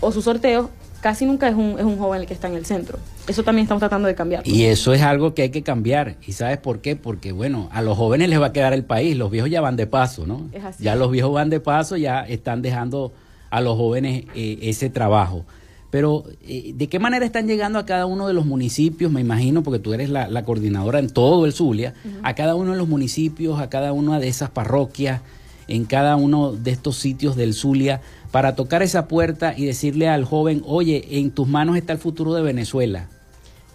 o 0.00 0.10
sus 0.12 0.24
sorteos 0.24 0.68
casi 1.00 1.26
nunca 1.26 1.48
es 1.48 1.54
un, 1.54 1.78
es 1.78 1.84
un 1.84 1.98
joven 1.98 2.22
el 2.22 2.26
que 2.26 2.34
está 2.34 2.48
en 2.48 2.54
el 2.54 2.66
centro. 2.66 2.98
Eso 3.26 3.42
también 3.42 3.64
estamos 3.64 3.80
tratando 3.80 4.08
de 4.08 4.14
cambiar. 4.14 4.46
Y 4.46 4.64
eso 4.64 4.92
es 4.92 5.02
algo 5.02 5.34
que 5.34 5.42
hay 5.42 5.50
que 5.50 5.62
cambiar. 5.62 6.16
¿Y 6.26 6.32
sabes 6.32 6.58
por 6.58 6.80
qué? 6.80 6.96
Porque, 6.96 7.32
bueno, 7.32 7.68
a 7.72 7.82
los 7.82 7.96
jóvenes 7.96 8.28
les 8.28 8.40
va 8.40 8.46
a 8.46 8.52
quedar 8.52 8.72
el 8.72 8.84
país, 8.84 9.16
los 9.16 9.30
viejos 9.30 9.50
ya 9.50 9.60
van 9.60 9.76
de 9.76 9.86
paso, 9.86 10.26
¿no? 10.26 10.48
Ya 10.78 10.94
los 10.94 11.10
viejos 11.10 11.32
van 11.32 11.50
de 11.50 11.60
paso, 11.60 11.96
ya 11.96 12.20
están 12.20 12.62
dejando 12.62 13.12
a 13.50 13.60
los 13.60 13.76
jóvenes 13.76 14.24
eh, 14.34 14.58
ese 14.62 14.90
trabajo. 14.90 15.44
Pero, 15.90 16.24
eh, 16.46 16.72
¿de 16.74 16.88
qué 16.88 16.98
manera 16.98 17.24
están 17.24 17.46
llegando 17.46 17.78
a 17.78 17.86
cada 17.86 18.06
uno 18.06 18.26
de 18.26 18.34
los 18.34 18.44
municipios? 18.44 19.10
Me 19.10 19.20
imagino, 19.20 19.62
porque 19.62 19.78
tú 19.78 19.94
eres 19.94 20.10
la, 20.10 20.44
coordinadora 20.44 20.98
en 20.98 21.08
todo 21.08 21.46
el 21.46 21.52
Zulia, 21.52 21.94
a 22.22 22.34
cada 22.34 22.54
uno 22.54 22.72
de 22.72 22.78
los 22.78 22.88
municipios, 22.88 23.60
a 23.60 23.70
cada 23.70 23.92
una 23.92 24.18
de 24.20 24.28
esas 24.28 24.50
parroquias, 24.50 25.22
en 25.68 25.84
cada 25.84 26.16
uno 26.16 26.52
de 26.52 26.70
estos 26.70 26.96
sitios 26.96 27.36
del 27.36 27.54
Zulia, 27.54 28.00
para 28.30 28.54
tocar 28.54 28.82
esa 28.82 29.08
puerta 29.08 29.54
y 29.56 29.66
decirle 29.66 30.08
al 30.08 30.24
joven, 30.24 30.62
oye, 30.66 31.18
en 31.18 31.30
tus 31.30 31.48
manos 31.48 31.76
está 31.76 31.92
el 31.92 31.98
futuro 31.98 32.34
de 32.34 32.42
Venezuela? 32.42 33.08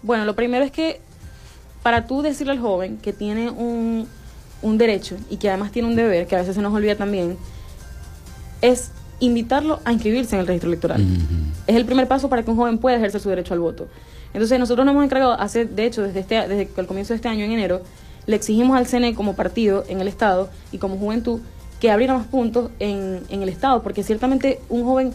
Bueno, 0.02 0.24
lo 0.24 0.34
primero 0.34 0.64
es 0.64 0.70
que 0.70 1.00
para 1.82 2.06
tú 2.06 2.22
decirle 2.22 2.52
al 2.52 2.60
joven 2.60 2.98
que 2.98 3.12
tiene 3.12 3.50
un, 3.50 4.06
derecho 4.62 5.16
y 5.28 5.36
que 5.36 5.48
además 5.48 5.72
tiene 5.72 5.88
un 5.88 5.96
deber, 5.96 6.26
que 6.26 6.36
a 6.36 6.38
veces 6.38 6.54
se 6.54 6.62
nos 6.62 6.72
olvida 6.72 6.94
también, 6.96 7.36
es 8.60 8.92
invitarlo 9.20 9.80
a 9.84 9.92
inscribirse 9.92 10.36
en 10.36 10.40
el 10.40 10.46
registro 10.46 10.68
electoral. 10.68 11.04
Es 11.66 11.76
el 11.76 11.84
primer 11.84 12.08
paso 12.08 12.28
para 12.28 12.42
que 12.42 12.50
un 12.50 12.56
joven 12.56 12.78
pueda 12.78 12.96
ejercer 12.96 13.20
su 13.20 13.28
derecho 13.28 13.54
al 13.54 13.60
voto. 13.60 13.88
Entonces 14.32 14.58
nosotros 14.58 14.84
nos 14.86 14.92
hemos 14.92 15.04
encargado, 15.04 15.32
hace, 15.32 15.64
de 15.64 15.84
hecho, 15.84 16.02
desde, 16.02 16.20
este, 16.20 16.34
desde 16.48 16.68
el 16.76 16.86
comienzo 16.86 17.12
de 17.12 17.16
este 17.16 17.28
año, 17.28 17.44
en 17.44 17.52
enero, 17.52 17.82
le 18.26 18.36
exigimos 18.36 18.76
al 18.76 18.86
CNE 18.86 19.14
como 19.14 19.34
partido 19.34 19.84
en 19.88 20.00
el 20.00 20.08
Estado 20.08 20.48
y 20.70 20.78
como 20.78 20.96
juventud 20.96 21.40
que 21.82 21.90
abriera 21.90 22.14
más 22.14 22.28
puntos 22.28 22.70
en, 22.78 23.22
en 23.28 23.42
el 23.42 23.48
Estado, 23.48 23.82
porque 23.82 24.04
ciertamente 24.04 24.60
un 24.68 24.84
joven 24.84 25.12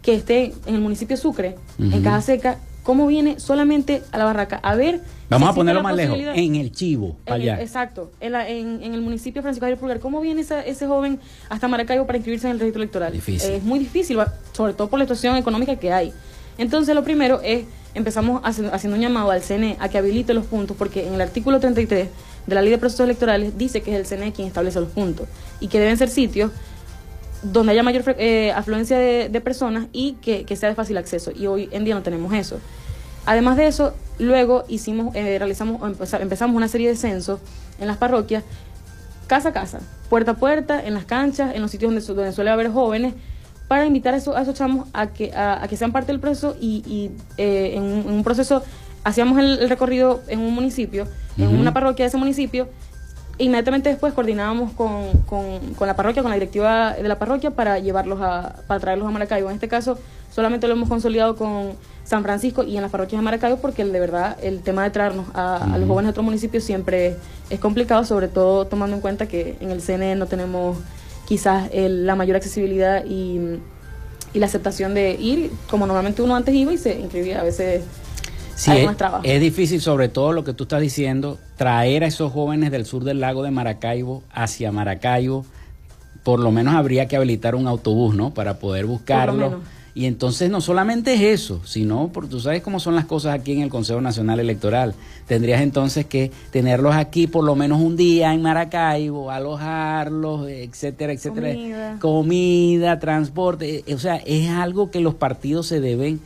que 0.00 0.14
esté 0.14 0.54
en 0.64 0.74
el 0.74 0.80
municipio 0.80 1.14
de 1.14 1.20
Sucre, 1.20 1.56
en 1.78 2.02
Caja 2.02 2.22
Seca, 2.22 2.58
¿cómo 2.84 3.06
viene 3.06 3.38
solamente 3.38 4.02
a 4.12 4.16
la 4.16 4.24
barraca? 4.24 4.58
A 4.62 4.74
ver... 4.76 5.02
Vamos 5.28 5.50
a 5.50 5.52
ponerlo 5.52 5.82
más 5.82 5.94
lejos, 5.94 6.16
en 6.18 6.54
el 6.54 6.72
Chivo, 6.72 7.16
allá. 7.26 7.60
exacto, 7.60 8.12
en, 8.20 8.34
en, 8.34 8.94
el 8.94 9.02
municipio 9.02 9.40
de 9.40 9.42
Francisco 9.42 9.64
Javier 9.64 9.78
Pulgar. 9.78 10.00
¿Cómo 10.00 10.22
viene 10.22 10.40
ese 10.40 10.86
joven 10.86 11.20
hasta 11.50 11.68
Maracaibo 11.68 12.06
para 12.06 12.16
inscribirse 12.16 12.46
en 12.46 12.52
el 12.52 12.60
registro 12.60 12.80
electoral? 12.80 13.12
es 13.14 13.62
muy 13.62 13.78
difícil, 13.78 14.16
sobre 14.52 14.72
todo 14.72 14.88
por 14.88 14.98
la 14.98 15.04
situación 15.04 15.36
económica 15.36 15.76
que 15.76 15.92
hay. 15.92 16.14
Entonces, 16.56 16.94
lo 16.94 17.04
primero 17.04 17.42
es, 17.44 17.66
empezamos 17.92 18.40
haciendo 18.42 18.96
un 18.96 19.02
llamado 19.02 19.30
al 19.32 19.42
CNE 19.42 19.76
a 19.80 19.90
que 19.90 19.98
habilite 19.98 20.32
los 20.32 20.46
puntos, 20.46 20.78
porque 20.78 21.06
en 21.06 21.12
el 21.12 21.20
artículo 21.20 21.60
33 21.60 22.08
de 22.46 22.54
la 22.54 22.62
ley 22.62 22.70
de 22.70 22.78
procesos 22.78 23.04
electorales 23.04 23.58
dice 23.58 23.82
que 23.82 23.92
es 23.92 23.98
el 23.98 24.18
CNE 24.18 24.32
quien 24.32 24.48
establece 24.48 24.80
los 24.80 24.90
puntos 24.90 25.26
y 25.60 25.68
que 25.68 25.80
deben 25.80 25.96
ser 25.96 26.08
sitios 26.08 26.52
donde 27.42 27.72
haya 27.72 27.82
mayor 27.82 28.02
eh, 28.18 28.52
afluencia 28.52 28.98
de, 28.98 29.40
personas 29.40 29.86
y 29.92 30.14
que, 30.14 30.44
sea 30.56 30.68
de 30.68 30.74
fácil 30.74 30.96
acceso. 30.96 31.30
Y 31.34 31.46
hoy 31.46 31.68
en 31.72 31.84
día 31.84 31.94
no 31.94 32.02
tenemos 32.02 32.32
eso. 32.32 32.58
Además 33.24 33.56
de 33.56 33.66
eso, 33.66 33.94
luego 34.18 34.64
hicimos, 34.68 35.14
eh, 35.14 35.38
realizamos, 35.38 35.82
empezamos 36.20 36.56
una 36.56 36.68
serie 36.68 36.88
de 36.88 36.96
censos 36.96 37.40
en 37.80 37.88
las 37.88 37.96
parroquias, 37.96 38.44
casa 39.26 39.50
a 39.50 39.52
casa, 39.52 39.80
puerta 40.08 40.32
a 40.32 40.36
puerta, 40.36 40.84
en 40.84 40.94
las 40.94 41.04
canchas, 41.04 41.54
en 41.54 41.62
los 41.62 41.70
sitios 41.70 42.06
donde, 42.06 42.32
suele 42.32 42.50
haber 42.50 42.70
jóvenes, 42.70 43.14
para 43.68 43.84
invitar 43.84 44.14
a, 44.14 44.16
esos, 44.16 44.34
chamos 44.54 44.88
a 44.92 45.08
que, 45.08 45.32
a, 45.34 45.66
que 45.68 45.76
sean 45.76 45.90
parte 45.90 46.12
del 46.12 46.20
proceso 46.20 46.56
y, 46.60 47.10
eh, 47.36 47.72
en, 47.74 47.82
un, 47.82 48.22
proceso 48.22 48.62
hacíamos 49.06 49.38
el, 49.38 49.68
recorrido 49.68 50.20
en 50.26 50.40
un 50.40 50.52
municipio, 50.52 51.06
en 51.38 51.54
una 51.56 51.72
parroquia 51.72 52.04
de 52.04 52.08
ese 52.08 52.16
municipio, 52.16 52.68
inmediatamente 53.38 53.88
después 53.88 54.12
coordinábamos 54.12 54.72
con, 54.72 55.12
con, 55.26 55.86
la 55.86 55.94
parroquia, 55.94 56.22
con 56.22 56.30
la 56.30 56.34
directiva 56.34 56.94
de 56.94 57.06
la 57.06 57.16
parroquia 57.16 57.52
para 57.52 57.78
llevarlos 57.78 58.20
a, 58.20 58.56
para 58.66 58.80
traerlos 58.80 59.06
a 59.06 59.12
Maracaibo. 59.12 59.48
En 59.48 59.54
este 59.54 59.68
caso, 59.68 59.96
solamente 60.34 60.66
lo 60.66 60.72
hemos 60.72 60.88
consolidado 60.88 61.36
con 61.36 61.74
San 62.02 62.24
Francisco 62.24 62.64
y 62.64 62.74
en 62.74 62.82
las 62.82 62.90
parroquias 62.90 63.20
de 63.20 63.24
Maracaibo 63.24 63.58
porque 63.58 63.84
de 63.84 64.00
verdad 64.00 64.38
el 64.42 64.62
tema 64.62 64.82
de 64.82 64.90
traernos 64.90 65.26
a, 65.34 65.76
los 65.78 65.86
jóvenes 65.86 66.08
de 66.08 66.10
otros 66.10 66.24
municipios 66.24 66.64
siempre 66.64 67.14
es 67.48 67.60
complicado, 67.60 68.02
sobre 68.04 68.26
todo 68.26 68.66
tomando 68.66 68.96
en 68.96 69.02
cuenta 69.02 69.28
que 69.28 69.56
en 69.60 69.70
el 69.70 69.82
CNE 69.82 70.16
no 70.16 70.26
tenemos 70.26 70.78
quizás 71.28 71.70
la 71.72 72.16
mayor 72.16 72.34
accesibilidad 72.34 73.04
y, 73.04 73.60
y 74.34 74.38
la 74.40 74.46
aceptación 74.46 74.94
de 74.94 75.12
ir, 75.12 75.52
como 75.70 75.86
normalmente 75.86 76.22
uno 76.22 76.34
antes 76.34 76.56
iba 76.56 76.72
y 76.72 76.78
se 76.78 76.98
inscribía 76.98 77.40
a 77.40 77.44
veces 77.44 77.84
Sí, 78.56 78.72
es, 79.22 79.40
difícil, 79.40 79.82
sobre 79.82 80.08
todo 80.08 80.32
lo 80.32 80.42
que 80.42 80.54
tú 80.54 80.64
estás 80.64 80.80
diciendo, 80.80 81.38
traer 81.56 82.04
a 82.04 82.06
esos 82.06 82.32
jóvenes 82.32 82.70
del 82.70 82.86
sur 82.86 83.04
del 83.04 83.20
lago 83.20 83.42
de 83.42 83.50
Maracaibo 83.50 84.22
hacia 84.32 84.72
Maracaibo. 84.72 85.44
Por 86.22 86.40
lo 86.40 86.50
menos 86.50 86.74
habría 86.74 87.06
que 87.06 87.16
habilitar 87.16 87.54
un 87.54 87.68
autobús, 87.68 88.16
¿no? 88.16 88.32
Para 88.32 88.58
poder 88.58 88.86
buscarlo. 88.86 89.60
Y 89.94 90.04
entonces 90.04 90.50
no 90.50 90.60
solamente 90.60 91.14
es 91.14 91.20
eso, 91.22 91.62
sino, 91.64 92.10
porque 92.12 92.28
tú 92.28 92.40
sabes 92.40 92.62
cómo 92.62 92.80
son 92.80 92.94
las 92.94 93.06
cosas 93.06 93.34
aquí 93.34 93.52
en 93.52 93.62
el 93.62 93.70
Consejo 93.70 94.00
Nacional 94.00 94.40
Electoral. 94.40 94.94
Tendrías 95.26 95.62
entonces 95.62 96.04
que 96.04 96.30
tenerlos 96.50 96.94
aquí 96.94 97.26
por 97.26 97.44
lo 97.44 97.56
menos 97.56 97.80
un 97.80 97.96
día 97.96 98.34
en 98.34 98.42
Maracaibo, 98.42 99.30
alojarlos, 99.30 100.48
etcétera, 100.48 101.12
etcétera. 101.14 101.48
Comida, 101.50 101.96
Comida 101.98 102.98
transporte. 102.98 103.84
O 103.94 103.98
sea, 103.98 104.16
es 104.16 104.50
algo 104.50 104.90
que 104.90 105.00
los 105.00 105.14
partidos 105.14 105.66
se 105.66 105.80
deben 105.80 106.20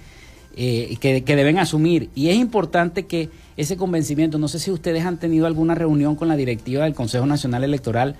eh, 0.57 0.97
que, 1.01 1.37
deben 1.37 1.59
asumir. 1.59 2.11
Y 2.15 2.29
es 2.29 2.37
importante 2.37 3.07
que 3.07 3.29
ese 3.57 3.77
convencimiento, 3.77 4.39
no 4.39 4.49
sé 4.49 4.59
si 4.59 4.71
ustedes 4.71 5.05
han 5.05 5.19
tenido 5.19 5.47
alguna 5.47 5.75
reunión 5.75 6.17
con 6.17 6.29
la 6.29 6.37
directiva 6.37 6.85
del 6.85 6.95
Consejo 6.95 7.27
Nacional 7.27 7.65
Electoral 7.65 8.17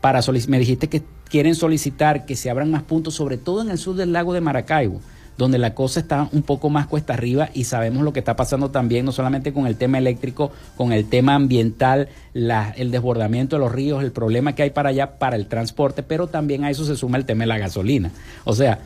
para 0.00 0.20
me 0.48 0.58
dijiste 0.58 0.88
que 0.88 1.02
quieren 1.28 1.54
solicitar 1.54 2.24
que 2.24 2.36
se 2.36 2.50
abran 2.50 2.70
más 2.70 2.82
puntos, 2.82 3.14
sobre 3.14 3.36
todo 3.36 3.60
en 3.62 3.70
el 3.70 3.78
sur 3.78 3.96
del 3.96 4.12
lago 4.12 4.32
de 4.32 4.40
Maracaibo 4.40 5.00
donde 5.40 5.56
la 5.56 5.74
cosa 5.74 6.00
está 6.00 6.28
un 6.32 6.42
poco 6.42 6.68
más 6.68 6.86
cuesta 6.86 7.14
arriba 7.14 7.48
y 7.54 7.64
sabemos 7.64 8.02
lo 8.02 8.12
que 8.12 8.18
está 8.18 8.36
pasando 8.36 8.70
también, 8.70 9.06
no 9.06 9.12
solamente 9.12 9.54
con 9.54 9.66
el 9.66 9.76
tema 9.76 9.96
eléctrico, 9.96 10.52
con 10.76 10.92
el 10.92 11.08
tema 11.08 11.34
ambiental, 11.34 12.10
el 12.34 12.90
desbordamiento 12.90 13.56
de 13.56 13.60
los 13.60 13.72
ríos, 13.72 14.04
el 14.04 14.12
problema 14.12 14.54
que 14.54 14.64
hay 14.64 14.70
para 14.70 14.90
allá 14.90 15.18
para 15.18 15.36
el 15.36 15.46
transporte, 15.46 16.02
pero 16.02 16.26
también 16.26 16.64
a 16.64 16.70
eso 16.70 16.84
se 16.84 16.94
suma 16.94 17.16
el 17.16 17.24
tema 17.24 17.44
de 17.44 17.46
la 17.46 17.56
gasolina. 17.56 18.10
O 18.44 18.54
sea, 18.54 18.80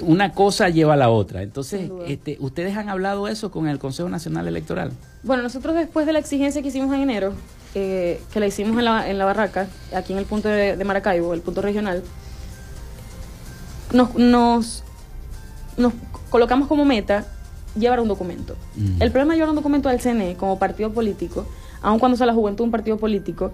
una 0.00 0.32
cosa 0.32 0.68
lleva 0.68 0.94
a 0.94 0.96
la 0.96 1.10
otra. 1.10 1.42
Entonces, 1.42 1.90
este, 2.06 2.36
¿ustedes 2.40 2.76
han 2.76 2.88
hablado 2.88 3.28
eso 3.28 3.50
con 3.50 3.68
el 3.68 3.78
Consejo 3.78 4.08
Nacional 4.08 4.46
Electoral? 4.46 4.92
Bueno, 5.22 5.42
nosotros 5.42 5.74
después 5.74 6.06
de 6.06 6.12
la 6.12 6.18
exigencia 6.18 6.62
que 6.62 6.68
hicimos 6.68 6.94
en 6.94 7.02
enero, 7.02 7.32
eh, 7.74 8.20
que 8.32 8.40
la 8.40 8.46
hicimos 8.46 8.78
en 8.78 8.84
la, 8.84 9.08
en 9.08 9.18
la 9.18 9.24
barraca, 9.24 9.68
aquí 9.94 10.12
en 10.12 10.18
el 10.18 10.26
punto 10.26 10.48
de, 10.48 10.76
de 10.76 10.84
Maracaibo, 10.84 11.34
el 11.34 11.40
punto 11.40 11.62
regional, 11.62 12.02
nos, 13.92 14.14
nos 14.14 14.84
nos 15.76 15.92
colocamos 16.30 16.68
como 16.68 16.84
meta 16.84 17.26
llevar 17.78 18.00
un 18.00 18.08
documento. 18.08 18.56
Mm. 18.76 19.02
El 19.02 19.10
problema 19.10 19.32
de 19.32 19.38
llevar 19.38 19.50
un 19.50 19.56
documento 19.56 19.88
al 19.88 20.00
CNE 20.00 20.36
como 20.36 20.58
partido 20.58 20.92
político, 20.92 21.46
aun 21.80 21.98
cuando 21.98 22.16
sea 22.16 22.26
la 22.26 22.34
juventud 22.34 22.64
un 22.64 22.70
partido 22.70 22.98
político, 22.98 23.52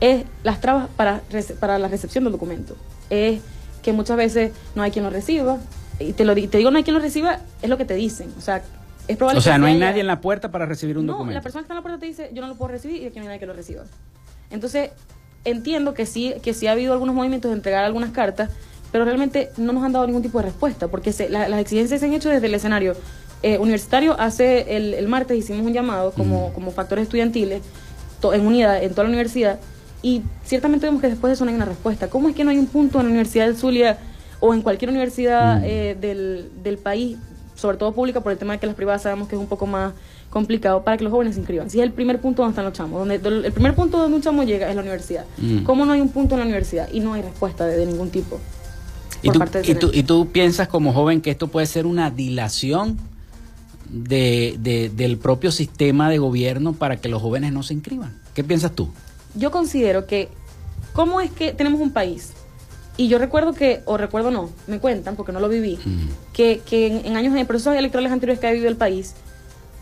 es 0.00 0.24
las 0.42 0.60
trabas 0.60 0.88
para, 0.96 1.22
para 1.58 1.78
la 1.78 1.88
recepción 1.88 2.24
del 2.24 2.32
documento. 2.32 2.74
Es 3.10 3.40
que 3.82 3.92
muchas 3.92 4.16
veces 4.16 4.52
no 4.74 4.82
hay 4.82 4.90
quien 4.90 5.04
lo 5.04 5.10
reciba. 5.10 5.58
Y 5.98 6.12
te, 6.12 6.24
lo, 6.24 6.34
te 6.34 6.58
digo 6.58 6.70
no 6.70 6.78
hay 6.78 6.84
quien 6.84 6.94
lo 6.94 7.00
reciba, 7.00 7.40
es 7.62 7.68
lo 7.68 7.76
que 7.76 7.84
te 7.84 7.94
dicen. 7.94 8.32
O 8.38 8.40
sea, 8.40 8.62
es 9.06 9.16
probable 9.16 9.38
O 9.38 9.42
sea, 9.42 9.58
no 9.58 9.66
hay 9.66 9.78
nadie 9.78 10.00
en 10.00 10.06
la 10.06 10.20
puerta 10.20 10.50
para 10.50 10.66
recibir 10.66 10.96
un 10.98 11.06
no, 11.06 11.12
documento. 11.12 11.34
la 11.34 11.42
persona 11.42 11.62
que 11.62 11.64
está 11.64 11.74
en 11.74 11.78
la 11.78 11.82
puerta 11.82 11.98
te 11.98 12.06
dice, 12.06 12.30
yo 12.32 12.42
no 12.42 12.48
lo 12.48 12.54
puedo 12.54 12.72
recibir 12.72 13.02
y 13.02 13.06
aquí 13.06 13.16
no 13.16 13.22
hay 13.22 13.28
nadie 13.28 13.40
que 13.40 13.46
lo 13.46 13.52
reciba. 13.52 13.84
Entonces, 14.50 14.90
entiendo 15.44 15.94
que 15.94 16.06
sí, 16.06 16.34
que 16.42 16.54
sí 16.54 16.66
ha 16.66 16.72
habido 16.72 16.92
algunos 16.92 17.14
movimientos 17.14 17.50
de 17.50 17.56
entregar 17.56 17.84
algunas 17.84 18.10
cartas, 18.10 18.50
pero 18.92 19.04
realmente 19.04 19.50
no 19.56 19.72
nos 19.72 19.84
han 19.84 19.92
dado 19.92 20.06
ningún 20.06 20.22
tipo 20.22 20.38
de 20.38 20.46
respuesta, 20.46 20.88
porque 20.88 21.14
las 21.28 21.60
exigencias 21.60 22.00
se 22.00 22.06
han 22.06 22.12
hecho 22.12 22.28
desde 22.28 22.46
el 22.46 22.54
escenario 22.54 22.96
eh, 23.42 23.58
universitario. 23.58 24.18
Hace 24.18 24.76
el, 24.76 25.06
martes 25.08 25.38
hicimos 25.38 25.66
un 25.66 25.72
llamado 25.72 26.12
como, 26.12 26.52
como 26.52 26.70
factores 26.72 27.04
estudiantiles 27.04 27.62
en 28.22 28.46
unidad 28.46 28.82
en 28.82 28.90
toda 28.90 29.04
la 29.04 29.08
universidad 29.08 29.58
y 30.02 30.22
ciertamente 30.44 30.86
vemos 30.86 31.00
que 31.00 31.08
después 31.08 31.30
de 31.30 31.34
eso 31.34 31.44
no 31.44 31.50
hay 31.50 31.56
una 31.56 31.66
respuesta. 31.66 32.08
¿Cómo 32.08 32.28
es 32.28 32.34
que 32.34 32.44
no 32.44 32.50
hay 32.50 32.58
un 32.58 32.66
punto 32.66 32.98
en 32.98 33.06
la 33.06 33.10
Universidad 33.10 33.46
del 33.46 33.56
Zulia 33.56 33.98
o 34.40 34.54
en 34.54 34.62
cualquier 34.62 34.90
universidad 34.90 35.62
eh, 35.64 35.96
del, 36.00 36.50
del 36.62 36.78
país, 36.78 37.18
sobre 37.54 37.76
todo 37.76 37.92
pública, 37.92 38.20
por 38.20 38.32
el 38.32 38.38
tema 38.38 38.54
de 38.54 38.58
que 38.58 38.66
las 38.66 38.74
privadas 38.74 39.02
sabemos 39.02 39.28
que 39.28 39.36
es 39.36 39.40
un 39.40 39.48
poco 39.48 39.66
más 39.66 39.92
complicado 40.30 40.82
para 40.82 40.96
que 40.96 41.04
los 41.04 41.12
jóvenes 41.12 41.34
se 41.34 41.40
inscriban. 41.40 41.68
Si 41.68 41.78
es 41.78 41.84
el 41.84 41.92
primer 41.92 42.20
punto 42.20 42.42
donde 42.42 42.52
están 42.52 42.64
los 42.64 42.72
chamos, 42.72 43.00
donde 43.00 43.16
el 43.16 43.52
primer 43.52 43.74
punto 43.74 43.98
donde 43.98 44.16
un 44.16 44.22
chamo 44.22 44.44
llega 44.44 44.68
es 44.70 44.74
la 44.74 44.80
universidad. 44.80 45.24
¿Cómo 45.64 45.84
no 45.84 45.92
hay 45.92 46.00
un 46.00 46.08
punto 46.08 46.34
en 46.34 46.40
la 46.40 46.44
universidad? 46.46 46.88
Y 46.92 47.00
no 47.00 47.12
hay 47.12 47.22
respuesta 47.22 47.66
de 47.66 47.84
ningún 47.84 48.10
tipo. 48.10 48.38
¿Y 49.22 49.30
tú, 49.30 49.40
y, 49.64 49.74
tú, 49.74 49.90
¿Y 49.92 50.02
tú 50.04 50.28
piensas 50.28 50.68
como 50.68 50.94
joven 50.94 51.20
que 51.20 51.30
esto 51.30 51.48
puede 51.48 51.66
ser 51.66 51.84
una 51.84 52.10
dilación 52.10 52.96
de, 53.90 54.90
del 54.94 55.18
propio 55.18 55.50
sistema 55.50 56.08
de 56.08 56.18
gobierno 56.18 56.72
para 56.72 56.96
que 56.96 57.08
los 57.08 57.20
jóvenes 57.20 57.52
no 57.52 57.62
se 57.62 57.74
inscriban? 57.74 58.14
¿Qué 58.32 58.44
piensas 58.44 58.72
tú? 58.72 58.88
Yo 59.34 59.50
considero 59.50 60.06
que, 60.06 60.28
¿cómo 60.92 61.20
es 61.20 61.30
que 61.30 61.52
tenemos 61.52 61.80
un 61.80 61.92
país? 61.92 62.32
Y 62.96 63.08
yo 63.08 63.18
recuerdo 63.18 63.52
que, 63.52 63.80
o 63.86 63.96
recuerdo 63.96 64.30
no, 64.30 64.50
me 64.66 64.78
cuentan, 64.78 65.16
porque 65.16 65.32
no 65.32 65.40
lo 65.40 65.48
viví, 65.48 65.78
que, 66.32 66.60
que 66.66 66.86
en, 67.04 67.16
años, 67.16 67.34
en 67.34 67.46
procesos 67.46 67.74
electorales 67.74 68.12
anteriores 68.12 68.40
que 68.40 68.46
ha 68.46 68.50
vivido 68.50 68.68
el 68.68 68.76
país, 68.76 69.14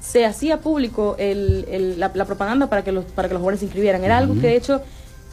se 0.01 0.25
hacía 0.25 0.61
público 0.61 1.17
el, 1.19 1.99
la, 1.99 2.13
propaganda 2.13 2.69
para 2.69 2.85
que, 2.85 2.93
los, 2.93 3.05
para 3.07 3.29
que 3.29 3.35
los 3.35 3.41
jóvenes 3.41 3.61
se 3.61 3.67
inscribieran. 3.67 4.05
Era 4.05 4.19
algo 4.19 4.35
que 4.35 4.47
de 4.49 4.57
hecho 4.57 4.83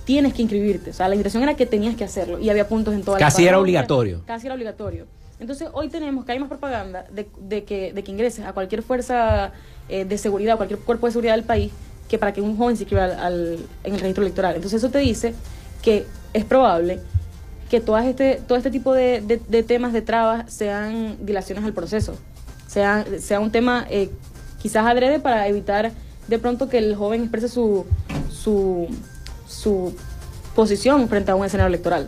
tienes 0.05 0.33
que 0.33 0.41
inscribirte. 0.41 0.89
O 0.91 0.93
sea, 0.93 1.07
la 1.07 1.15
invitación 1.15 1.43
era 1.43 1.55
que 1.55 1.65
tenías 1.65 1.95
que 1.95 2.03
hacerlo 2.03 2.39
y 2.39 2.49
había 2.49 2.67
puntos 2.67 2.93
en 2.93 3.03
todas 3.03 3.21
las 3.21 3.33
Casi 3.33 3.47
era 3.47 3.59
obligatorio. 3.59 4.21
Casi 4.25 4.47
era 4.47 4.55
obligatorio. 4.55 5.05
Entonces, 5.39 5.67
hoy 5.73 5.89
tenemos 5.89 6.25
que 6.25 6.31
hay 6.31 6.39
más 6.39 6.47
propaganda 6.47 7.05
de, 7.11 7.27
de 7.39 7.63
que, 7.65 7.91
de 7.93 8.03
que 8.03 8.11
ingreses 8.11 8.45
a 8.45 8.53
cualquier 8.53 8.83
fuerza 8.83 9.51
eh, 9.89 10.05
de 10.05 10.17
seguridad, 10.17 10.55
cualquier 10.55 10.79
cuerpo 10.79 11.07
de 11.07 11.11
seguridad 11.11 11.35
del 11.35 11.43
país, 11.43 11.71
que 12.07 12.17
para 12.17 12.33
que 12.33 12.41
un 12.41 12.57
joven 12.57 12.77
se 12.77 12.83
inscriba 12.83 13.05
al, 13.05 13.59
en 13.83 13.93
el 13.93 13.99
registro 13.99 14.23
electoral. 14.23 14.55
Entonces, 14.55 14.81
eso 14.81 14.91
te 14.91 14.99
dice 14.99 15.33
que 15.81 16.05
es 16.33 16.45
probable 16.45 16.99
que 17.69 17.81
todas 17.81 18.05
este, 18.05 18.41
todo 18.47 18.57
este 18.57 18.69
tipo 18.69 18.93
de, 18.93 19.21
de, 19.21 19.63
temas 19.63 19.91
de 19.91 20.01
trabas 20.01 20.51
sean 20.53 21.17
dilaciones 21.25 21.63
al 21.63 21.73
proceso. 21.73 22.15
Sea, 22.67 23.05
sea 23.19 23.39
un 23.39 23.51
tema 23.51 23.87
eh, 23.89 24.09
quizás 24.61 24.85
adrede 24.85 25.19
para 25.19 25.47
evitar 25.47 25.91
de 26.27 26.39
pronto 26.39 26.69
que 26.69 26.77
el 26.77 26.95
joven 26.95 27.21
exprese 27.21 27.47
su, 27.47 27.85
su 28.29 28.87
su 29.47 29.93
posición 30.55 31.07
frente 31.07 31.31
a 31.31 31.35
un 31.35 31.45
escenario 31.45 31.67
electoral. 31.69 32.07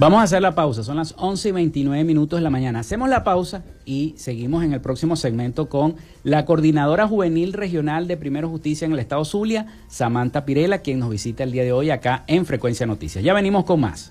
Vamos 0.00 0.20
a 0.20 0.22
hacer 0.22 0.40
la 0.40 0.54
pausa, 0.54 0.82
son 0.82 0.96
las 0.96 1.14
11 1.18 1.50
y 1.50 1.52
29 1.52 2.04
minutos 2.04 2.38
de 2.38 2.42
la 2.42 2.48
mañana. 2.48 2.78
Hacemos 2.78 3.10
la 3.10 3.22
pausa 3.22 3.64
y 3.84 4.14
seguimos 4.16 4.64
en 4.64 4.72
el 4.72 4.80
próximo 4.80 5.14
segmento 5.14 5.68
con 5.68 5.96
la 6.24 6.46
coordinadora 6.46 7.06
juvenil 7.06 7.52
regional 7.52 8.08
de 8.08 8.16
Primero 8.16 8.48
Justicia 8.48 8.86
en 8.86 8.92
el 8.92 8.98
Estado 8.98 9.26
Zulia, 9.26 9.66
Samantha 9.88 10.46
Pirela, 10.46 10.78
quien 10.78 11.00
nos 11.00 11.10
visita 11.10 11.44
el 11.44 11.52
día 11.52 11.64
de 11.64 11.72
hoy 11.72 11.90
acá 11.90 12.24
en 12.28 12.46
Frecuencia 12.46 12.86
Noticias. 12.86 13.22
Ya 13.22 13.34
venimos 13.34 13.66
con 13.66 13.80
más. 13.80 14.10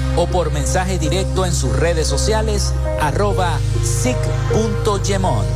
o 0.15 0.27
por 0.27 0.51
mensaje 0.51 0.99
directo 0.99 1.45
en 1.45 1.53
sus 1.53 1.75
redes 1.77 2.07
sociales 2.07 2.73
arroba 2.99 3.59
sic.gemont. 3.83 5.47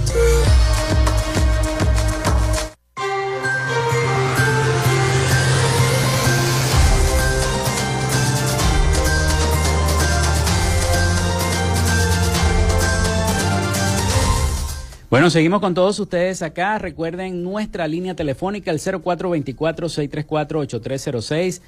Bueno, 15.15 15.29
seguimos 15.29 15.61
con 15.61 15.73
todos 15.73 15.97
ustedes 15.99 16.41
acá. 16.41 16.77
Recuerden 16.77 17.41
nuestra 17.41 17.87
línea 17.87 18.15
telefónica, 18.15 18.69
el 18.69 18.79
0424-634-8306. 18.79 21.61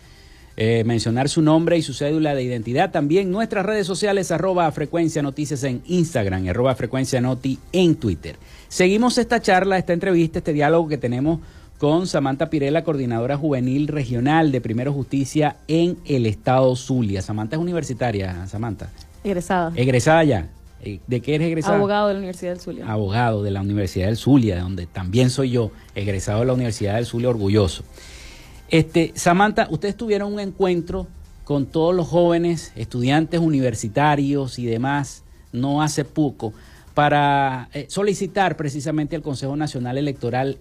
Eh, 0.60 0.84
mencionar 0.86 1.30
su 1.30 1.43
nombre 1.43 1.78
y 1.78 1.84
su 1.84 1.93
cédula 1.93 2.34
de 2.34 2.41
identidad. 2.41 2.89
También 2.89 3.30
nuestras 3.30 3.63
redes 3.63 3.86
sociales, 3.86 4.32
arroba 4.32 4.72
frecuencia 4.72 5.22
noticias 5.22 5.63
en 5.63 5.84
Instagram, 5.86 6.50
arroba 6.50 6.74
frecuencia 6.74 7.22
noti 7.22 7.60
en 7.72 7.96
Twitter. 7.96 8.38
Seguimos 8.67 9.20
esta 9.20 9.39
charla, 9.39 9.78
esta 9.78 9.93
entrevista, 9.93 10.39
este 10.39 10.54
diálogo 10.54 10.88
que 10.88 10.98
tenemos 10.98 11.41
con 11.78 12.08
Samantha 12.08 12.50
Pirela, 12.50 12.84
coordinadora 12.84 13.38
juvenil 13.38 13.88
regional 13.88 14.52
de 14.52 14.60
Primero 14.60 14.91
Justicia 14.93 15.58
en 15.67 16.00
el 16.06 16.26
estado 16.26 16.76
Zulia. 16.76 17.22
Samantha 17.22 17.56
es 17.56 17.62
universitaria, 17.62 18.48
Samantha. 18.48 18.89
Egresada. 19.24 19.74
Egresada 19.76 20.24
ya. 20.24 20.48
Eh, 20.82 21.00
¿De 21.06 21.22
qué 21.22 21.36
eres 21.36 21.50
egresada? 21.50 21.78
Abogado 21.78 22.08
de 22.08 22.13
la 22.15 22.17
Universidad 22.17 22.54
del 22.54 22.62
Zulia. 22.62 22.91
Abogado 22.91 23.43
de 23.43 23.52
la 23.52 23.62
Universidad 23.62 24.08
del 24.08 24.17
Zulia, 24.17 24.56
de 24.56 24.62
donde 24.62 24.88
también 24.88 25.30
soy 25.30 25.52
yo, 25.52 25.70
egresado 25.93 26.39
de 26.39 26.48
la 26.48 26.54
Universidad 26.54 26.96
del 26.96 27.06
Zulia, 27.06 27.30
orgulloso. 27.30 27.84
Este, 28.69 29.13
Samantha, 29.15 29.67
ustedes 29.69 29.95
tuvieron 29.95 30.34
un 30.34 30.39
encuentro 30.39 31.08
con 31.43 31.65
todos 31.65 31.95
los 31.95 32.08
jóvenes, 32.08 32.73
estudiantes 32.75 33.39
universitarios 33.39 34.60
y 34.60 34.65
demás, 34.65 35.23
no 35.53 35.82
hace 35.82 36.03
poco, 36.03 36.53
para 36.93 37.69
eh, 37.73 37.86
solicitar 37.89 38.58
precisamente 38.58 39.15
al 39.15 39.21
Consejo 39.21 39.56
Nacional 39.56 39.97
Electoral 39.97 40.58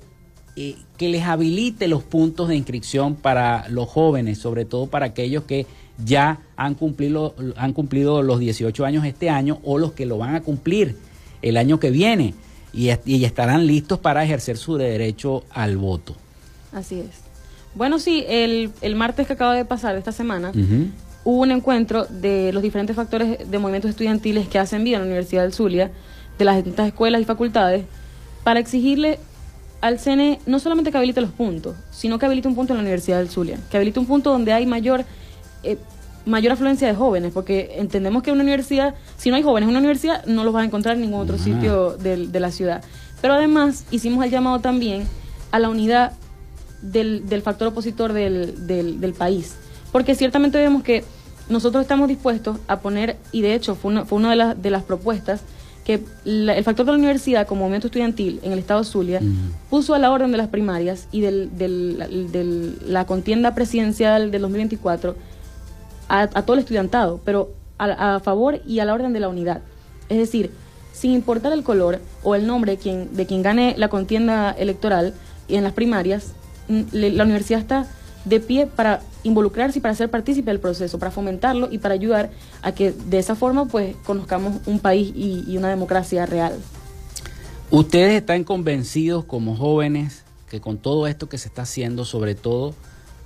eh, 0.55 0.77
que 0.97 1.09
les 1.09 1.25
habilite 1.25 1.89
los 1.89 2.05
puntos 2.05 2.49
de 2.49 2.57
inscripción 2.57 3.17
para 3.17 3.69
los 3.69 3.89
jóvenes, 3.89 4.39
sobre 4.39 4.65
todo 4.65 4.87
para 4.87 5.07
aquellos 5.07 5.43
que 5.43 5.67
ya 6.05 6.41
han 6.57 6.75
cumplido, 6.75 7.35
han 7.57 7.73
cumplido 7.73 8.23
los 8.23 8.39
18 8.39 8.85
años 8.85 9.05
este 9.05 9.29
año 9.29 9.59
o 9.65 9.79
los 9.79 9.93
que 9.93 10.07
lo 10.07 10.19
van 10.19 10.37
a 10.37 10.43
cumplir 10.43 10.97
el 11.43 11.57
año 11.57 11.81
que 11.81 11.91
viene 11.91 12.35
y, 12.73 12.91
y 13.05 13.25
estarán 13.25 13.67
listos 13.67 13.99
para 13.99 14.23
ejercer 14.25 14.57
su 14.57 14.77
derecho 14.77 15.43
al 15.51 15.77
voto. 15.77 16.15
Así 16.73 17.01
es. 17.01 17.26
Bueno, 17.77 17.99
sí, 17.99 18.25
el, 18.27 18.73
el 18.81 18.97
martes 18.97 19.27
que 19.27 19.35
acaba 19.35 19.55
de 19.55 19.67
pasar 19.67 19.93
de 19.93 19.99
esta 19.99 20.11
semana, 20.11 20.51
hubo 21.25 21.43
un 21.43 21.51
encuentro 21.51 22.07
de 22.07 22.51
los 22.55 22.63
diferentes 22.63 22.97
factores 22.97 23.51
de 23.51 23.59
movimientos 23.59 23.91
estudiantiles 23.91 24.49
que 24.49 24.59
hacen 24.59 24.83
vida 24.83 24.97
en 24.97 25.03
la 25.03 25.07
Universidad 25.07 25.43
del 25.43 25.53
Zulia, 25.53 25.91
de 26.39 26.45
las 26.47 26.57
distintas 26.57 26.87
escuelas 26.87 27.21
y 27.21 27.27
facultades, 27.27 27.85
para 28.45 28.61
exigirle 28.61 29.19
al 29.83 29.99
CNE 29.99 30.41
no 30.47 30.59
solamente 30.59 30.91
que 30.91 30.97
habilite 30.97 31.21
los 31.21 31.33
puntos, 31.33 31.77
sino 31.91 32.19
que 32.19 32.25
habilite 32.25 32.49
un 32.49 32.55
punto 32.55 32.73
en 32.73 32.79
la 32.79 32.83
Universidad 32.83 33.19
del 33.19 33.29
Zulia, 33.29 33.59
que 33.71 33.77
habilite 33.77 34.01
un 34.01 34.07
punto 34.07 34.31
donde 34.31 34.55
hay 34.55 34.65
mayor, 34.65 35.05
eh, 35.63 35.77
mayor 36.25 36.53
afluencia 36.53 36.89
de 36.89 36.95
jóvenes, 36.95 37.33
porque 37.35 37.75
entendemos 37.77 38.23
que 38.23 38.33
una 38.33 38.43
universidad, 38.43 38.95
si 39.19 39.29
no 39.29 39.37
hay 39.37 39.43
jóvenes 39.43 39.67
en 39.67 39.71
una 39.71 39.81
universidad, 39.81 40.25
no 40.25 40.45
los 40.45 40.55
vas 40.55 40.63
a 40.63 40.67
encontrar 40.67 40.95
en 40.95 41.03
ningún 41.03 41.21
otro 41.21 41.37
sitio 41.37 41.91
de, 41.99 42.27
de 42.27 42.41
la 42.41 42.51
ciudad. 42.51 42.83
Pero 43.21 43.35
además 43.35 43.85
hicimos 43.91 44.25
el 44.25 44.31
llamado 44.31 44.61
también 44.61 45.05
a 45.51 45.59
la 45.59 45.69
unidad 45.69 46.13
del, 46.83 47.29
del 47.29 47.43
factor 47.43 47.69
opositor 47.69 48.13
del, 48.13 48.67
del, 48.67 49.01
del, 49.01 49.13
país. 49.13 49.57
Porque 49.93 50.15
ciertamente 50.15 50.59
vemos 50.59 50.83
que 50.83 51.05
nosotros 51.49 51.83
estamos 51.83 52.09
dispuestos 52.09 52.59
a 52.69 52.81
poner, 52.81 53.17
y 53.33 53.43
de 53.43 53.55
hecho 53.55 53.75
fue 53.75 53.93
una, 53.93 54.05
fue 54.05 54.19
una 54.19 54.31
de, 54.31 54.37
las 54.37 54.63
de 54.63 54.71
las 54.71 54.83
propuestas, 54.83 55.43
que 55.85 56.03
la, 56.25 56.57
el 56.57 56.65
factor 56.65 56.85
de 56.85 56.93
la 56.93 56.99
universidad 56.99 57.47
como 57.47 57.61
movimiento 57.61 57.87
estudiantil 57.87 58.41
en 58.43 58.51
el 58.51 58.59
estado 58.59 58.83
Zulia 58.83 59.21
puso 59.71 59.95
a 59.95 60.01
la 60.01 60.11
orden 60.11 60.33
de 60.33 60.37
las 60.37 60.49
primarias 60.49 61.07
y 61.13 61.21
de 61.21 61.47
del, 61.47 62.33
del, 62.33 62.79
la 62.89 63.07
contienda 63.07 63.55
presidencial 63.55 64.33
del 64.33 64.43
2024 64.43 65.15
a, 66.09 66.27
todo 66.27 66.55
el 66.55 66.61
estudiantado, 66.61 67.21
pero 67.25 67.53
a, 67.79 68.21
favor 68.21 68.61
y 68.67 68.81
a 68.81 68.85
la 68.85 68.95
orden 68.95 69.13
de 69.13 69.21
la 69.21 69.29
unidad. 69.29 69.63
Es 70.09 70.19
decir, 70.19 70.51
sin 70.93 71.13
importar 71.13 71.53
el 71.53 71.63
color 71.63 72.01
o 72.25 72.35
el 72.35 72.47
nombre 72.47 72.73
de 72.73 72.79
quien, 72.79 73.15
de 73.15 73.27
quien 73.27 73.43
gane 73.43 73.75
la 73.77 73.89
contienda 73.89 74.51
electoral 74.51 75.15
y 75.47 75.55
en 75.55 75.63
las 75.63 75.73
primarias, 75.73 76.33
la 76.69 77.25
universidad 77.25 77.61
está 77.61 77.87
de 78.27 78.41
pie 78.41 78.67
para 78.67 79.01
involucrarse 79.23 79.79
y 79.79 79.81
para 79.81 79.95
ser 79.95 80.11
partícipe 80.11 80.51
del 80.51 80.61
proceso, 80.61 80.99
para 80.99 81.13
fomentarlo 81.13 81.69
y 81.71 81.79
para 81.79 81.95
ayudar 81.95 82.31
a 82.61 82.73
que 82.73 82.93
de 82.93 83.19
esa 83.19 83.37
forma 83.37 83.67
pues 83.67 83.95
conozcamos 84.05 84.57
un 84.67 84.81
país 84.81 85.13
y, 85.15 85.57
una 85.57 85.69
democracia 85.69 86.27
real. 86.27 86.55
Ustedes 87.71 88.15
están 88.15 88.45
convencidos 88.45 89.25
como 89.25 89.57
jóvenes 89.57 90.25
que 90.51 90.61
con 90.61 90.79
todo 90.79 91.07
esto 91.07 91.29
que 91.29 91.39
se 91.39 91.49
está 91.49 91.63
haciendo, 91.63 92.05
sobre 92.05 92.35
todo 92.35 92.75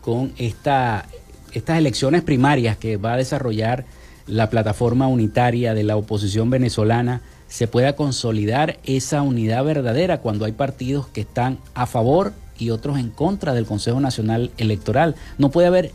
con 0.03 0.33
esta, 0.37 1.07
estas 1.53 1.79
elecciones 1.79 2.23
primarias 2.23 2.77
que 2.77 2.97
va 2.97 3.15
a 3.15 3.17
desarrollar 3.17 3.85
la 4.27 4.49
plataforma 4.51 5.09
unitaria 5.09 5.75
de 5.75 5.83
la 5.83 5.97
oposición 5.97 6.51
venezolana, 6.51 7.23
se 7.49 7.67
pueda 7.67 7.97
consolidar 7.97 8.79
esa 8.85 9.23
unidad 9.23 9.65
verdadera 9.65 10.19
cuando 10.19 10.45
hay 10.45 10.53
partidos 10.53 11.09
que 11.09 11.23
están 11.23 11.59
a 11.75 11.87
favor 11.87 12.33
y 12.61 12.71
otros 12.71 12.99
en 12.99 13.11
contra 13.11 13.55
del 13.55 13.67
Consejo 13.67 14.01
Nacional 14.01 14.51
Electoral. 14.59 15.15
No 15.39 15.51
puede 15.51 15.67
haber, 15.67 15.93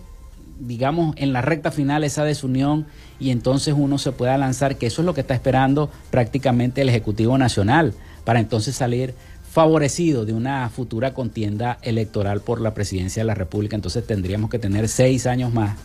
digamos, 0.59 1.15
en 1.17 1.31
la 1.31 1.41
recta 1.41 1.71
final 1.71 2.03
esa 2.03 2.23
desunión 2.23 2.87
y 3.19 3.29
entonces 3.29 3.75
uno 3.77 3.97
se 3.97 4.11
pueda 4.11 4.37
lanzar, 4.37 4.77
que 4.77 4.87
eso 4.87 5.01
es 5.01 5.05
lo 5.05 5.13
que 5.13 5.21
está 5.21 5.33
esperando 5.33 5.89
prácticamente 6.09 6.81
el 6.81 6.89
Ejecutivo 6.89 7.37
Nacional, 7.37 7.93
para 8.23 8.39
entonces 8.39 8.75
salir 8.75 9.13
favorecido 9.55 10.25
de 10.25 10.33
una 10.33 10.69
futura 10.69 11.13
contienda 11.13 11.77
electoral 11.81 12.41
por 12.41 12.59
la 12.59 12.73
presidencia 12.73 13.23
de 13.23 13.27
la 13.27 13.35
República. 13.35 13.75
Entonces 13.75 14.05
tendríamos 14.05 14.49
que 14.49 14.59
tener 14.59 14.89
seis 14.89 15.27
años 15.27 15.53
más, 15.53 15.77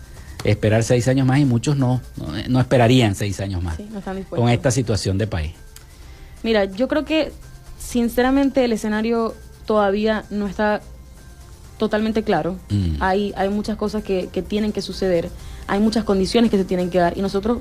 esperar 0.43 0.83
seis 0.83 1.07
años 1.07 1.27
más 1.27 1.39
y 1.39 1.45
muchos 1.45 1.77
no, 1.77 2.01
no, 2.49 2.61
esperarían 2.61 3.15
seis 3.15 3.39
años 3.39 3.63
más 3.63 3.79
con 4.29 4.49
esta 4.49 4.73
situación 4.73 5.19
de 5.19 5.29
país. 5.29 5.53
Mira, 6.43 6.65
yo 6.65 6.89
creo 6.89 7.05
que 7.05 7.31
sinceramente 7.79 8.65
el 8.65 8.73
escenario 8.73 9.35
todavía 9.71 10.25
no 10.31 10.49
está 10.49 10.81
totalmente 11.79 12.25
claro. 12.25 12.57
Mm. 12.71 12.97
Hay, 12.99 13.33
hay 13.37 13.51
muchas 13.51 13.77
cosas 13.77 14.03
que, 14.03 14.27
tienen 14.49 14.73
que 14.73 14.83
suceder, 14.83 15.31
hay 15.69 15.79
muchas 15.79 16.03
condiciones 16.03 16.51
que 16.51 16.57
se 16.57 16.65
tienen 16.65 16.91
que 16.91 16.99
dar 16.99 17.17
y 17.17 17.23
nosotros 17.23 17.59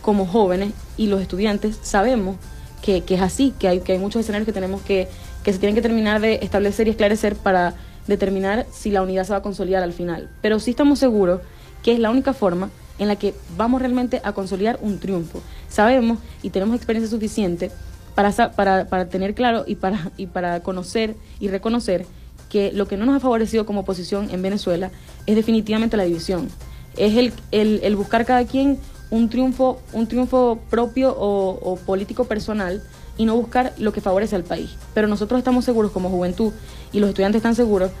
como 0.00 0.24
jóvenes 0.24 0.72
y 0.96 1.08
los 1.08 1.20
estudiantes 1.20 1.76
sabemos 1.82 2.36
que, 2.80 3.02
es 3.04 3.20
así, 3.20 3.52
que 3.58 3.66
hay, 3.66 3.80
que 3.80 3.90
hay 3.90 3.98
muchos 3.98 4.20
escenarios 4.20 4.46
que 4.46 4.52
tenemos 4.52 4.82
que, 4.82 5.08
que 5.42 5.52
se 5.52 5.58
tienen 5.58 5.74
que 5.74 5.82
terminar 5.82 6.20
de 6.20 6.38
establecer 6.42 6.86
y 6.86 6.90
esclarecer 6.90 7.34
para 7.34 7.74
determinar 8.06 8.64
si 8.72 8.92
la 8.92 9.02
unidad 9.02 9.24
se 9.24 9.32
va 9.32 9.38
a 9.38 9.42
consolidar 9.42 9.82
al 9.82 9.92
final. 9.92 10.30
Pero 10.40 10.60
sí 10.60 10.70
estamos 10.70 11.00
seguros 11.00 11.40
que 11.82 11.92
es 11.92 11.98
la 11.98 12.10
única 12.10 12.34
forma 12.34 12.70
en 13.00 13.08
la 13.08 13.16
que 13.16 13.34
vamos 13.56 13.80
realmente 13.80 14.20
a 14.22 14.30
consolidar 14.30 14.78
un 14.80 15.00
triunfo. 15.00 15.40
Sabemos 15.68 16.20
y 16.40 16.50
tenemos 16.50 16.76
experiencia 16.76 17.10
suficiente 17.10 17.72
para, 18.18 18.32
para, 18.50 18.86
para 18.86 19.08
tener 19.08 19.32
claro 19.32 19.62
y 19.64 19.76
para, 19.76 20.10
y 20.16 20.26
para 20.26 20.58
conocer 20.58 21.14
y 21.38 21.46
reconocer 21.46 22.04
que 22.48 22.72
lo 22.72 22.88
que 22.88 22.96
no 22.96 23.06
nos 23.06 23.14
ha 23.14 23.20
favorecido 23.20 23.64
como 23.64 23.82
oposición 23.82 24.30
en 24.30 24.42
Venezuela 24.42 24.90
es 25.26 25.36
definitivamente 25.36 25.96
la 25.96 26.02
división. 26.02 26.48
Es 26.96 27.14
el, 27.16 27.32
el, 27.52 27.94
buscar 27.94 28.26
cada 28.26 28.44
quien 28.44 28.76
un 29.12 29.28
triunfo, 29.28 29.80
un 29.92 30.08
triunfo 30.08 30.58
propio 30.68 31.14
o, 31.16 31.76
político 31.86 32.24
personal 32.24 32.82
y 33.16 33.24
no 33.24 33.36
buscar 33.36 33.72
lo 33.78 33.92
que 33.92 34.00
favorece 34.00 34.34
al 34.34 34.42
país. 34.42 34.70
Pero 34.94 35.06
nosotros 35.06 35.38
estamos 35.38 35.64
seguros 35.64 35.92
como 35.92 36.10
juventud 36.10 36.52
y 36.90 36.98
los 36.98 37.10
estudiantes 37.10 37.38
están 37.38 37.54
seguros 37.54 37.92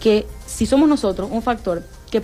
que 0.00 0.24
si 0.46 0.64
somos 0.64 0.88
nosotros 0.88 1.28
un 1.30 1.42
factor 1.42 1.82
que, 2.10 2.22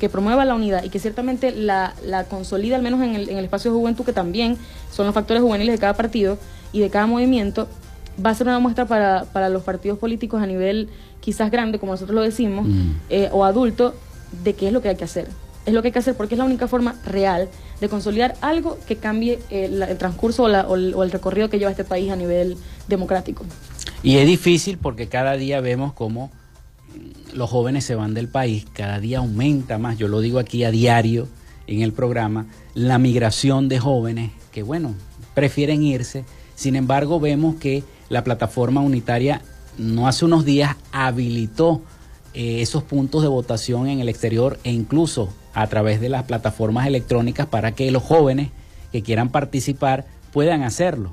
que 0.00 0.08
promueva 0.08 0.44
la 0.44 0.56
unidad 0.56 0.82
y 0.82 0.88
que 0.88 0.98
ciertamente 0.98 1.52
la, 1.52 1.94
la 2.04 2.24
consolida 2.24 2.74
al 2.74 2.82
menos 2.82 3.00
en 3.00 3.14
el, 3.14 3.28
en 3.28 3.38
el 3.38 3.44
espacio 3.44 3.70
de 3.70 3.78
juventud, 3.78 4.04
que 4.04 4.12
también 4.12 4.58
son 4.90 5.06
los 5.06 5.14
factores 5.14 5.40
juveniles 5.40 5.72
de 5.72 5.78
cada 5.78 5.94
partido, 5.94 6.36
y 6.72 6.80
de 6.80 6.90
cada 6.90 7.06
movimiento 7.06 7.68
va 8.24 8.30
a 8.30 8.34
ser 8.34 8.46
una 8.46 8.58
muestra 8.58 8.86
para, 8.86 9.24
para 9.26 9.48
los 9.48 9.62
partidos 9.62 9.98
políticos 9.98 10.42
a 10.42 10.46
nivel 10.46 10.88
quizás 11.20 11.50
grande, 11.50 11.78
como 11.78 11.92
nosotros 11.92 12.14
lo 12.14 12.22
decimos, 12.22 12.66
mm. 12.66 12.90
eh, 13.10 13.28
o 13.32 13.44
adulto, 13.44 13.94
de 14.44 14.54
qué 14.54 14.68
es 14.68 14.72
lo 14.72 14.80
que 14.82 14.88
hay 14.88 14.96
que 14.96 15.04
hacer. 15.04 15.28
Es 15.66 15.74
lo 15.74 15.82
que 15.82 15.88
hay 15.88 15.92
que 15.92 15.98
hacer 15.98 16.16
porque 16.16 16.34
es 16.34 16.38
la 16.38 16.44
única 16.44 16.66
forma 16.68 16.96
real 17.04 17.48
de 17.80 17.88
consolidar 17.88 18.34
algo 18.40 18.78
que 18.86 18.96
cambie 18.96 19.38
el, 19.50 19.84
transcurso 19.98 20.44
o, 20.44 20.74
el, 20.74 21.10
recorrido 21.10 21.50
que 21.50 21.58
lleva 21.58 21.70
este 21.70 21.84
país 21.84 22.10
a 22.10 22.16
nivel 22.16 22.56
democrático. 22.88 23.44
Y 24.02 24.16
es 24.16 24.26
difícil 24.26 24.78
porque 24.78 25.08
cada 25.08 25.36
día 25.36 25.60
vemos 25.60 25.92
cómo 25.92 26.30
los 27.34 27.50
jóvenes 27.50 27.84
se 27.84 27.94
van 27.94 28.14
del 28.14 28.28
país, 28.28 28.66
cada 28.72 28.98
día 28.98 29.18
aumenta 29.18 29.78
más, 29.78 29.98
yo 29.98 30.08
lo 30.08 30.20
digo 30.20 30.38
aquí 30.38 30.64
a 30.64 30.70
diario 30.70 31.28
en 31.66 31.82
el 31.82 31.92
programa, 31.92 32.46
la 32.74 32.98
migración 32.98 33.68
de 33.68 33.78
jóvenes 33.78 34.32
que, 34.50 34.62
bueno, 34.62 34.94
prefieren 35.34 35.82
irse 35.82 36.24
sin 36.60 36.76
embargo, 36.76 37.20
vemos 37.20 37.54
que 37.54 37.84
la 38.10 38.22
plataforma 38.22 38.82
unitaria 38.82 39.40
no 39.78 40.06
hace 40.06 40.26
unos 40.26 40.44
días 40.44 40.76
habilitó 40.92 41.80
eh, 42.34 42.60
esos 42.60 42.82
puntos 42.82 43.22
de 43.22 43.28
votación 43.28 43.86
en 43.86 44.00
el 44.00 44.10
exterior 44.10 44.58
e 44.62 44.70
incluso 44.70 45.32
a 45.54 45.66
través 45.68 46.02
de 46.02 46.10
las 46.10 46.24
plataformas 46.24 46.86
electrónicas 46.86 47.46
para 47.46 47.72
que 47.72 47.90
los 47.90 48.02
jóvenes 48.02 48.50
que 48.92 49.00
quieran 49.00 49.30
participar 49.30 50.04
puedan 50.34 50.62
hacerlo. 50.62 51.12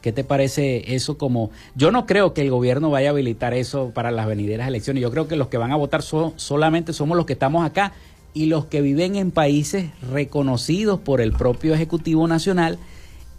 ¿Qué 0.00 0.12
te 0.12 0.22
parece 0.22 0.94
eso 0.94 1.18
como... 1.18 1.50
Yo 1.74 1.90
no 1.90 2.06
creo 2.06 2.32
que 2.32 2.42
el 2.42 2.50
gobierno 2.52 2.88
vaya 2.88 3.08
a 3.08 3.10
habilitar 3.10 3.54
eso 3.54 3.90
para 3.92 4.12
las 4.12 4.28
venideras 4.28 4.68
elecciones. 4.68 5.02
Yo 5.02 5.10
creo 5.10 5.26
que 5.26 5.34
los 5.34 5.48
que 5.48 5.58
van 5.58 5.72
a 5.72 5.76
votar 5.76 6.02
solamente 6.02 6.92
somos 6.92 7.16
los 7.16 7.26
que 7.26 7.32
estamos 7.32 7.66
acá 7.66 7.94
y 8.32 8.46
los 8.46 8.66
que 8.66 8.80
viven 8.80 9.16
en 9.16 9.32
países 9.32 9.90
reconocidos 10.12 11.00
por 11.00 11.20
el 11.20 11.32
propio 11.32 11.74
Ejecutivo 11.74 12.28
Nacional 12.28 12.78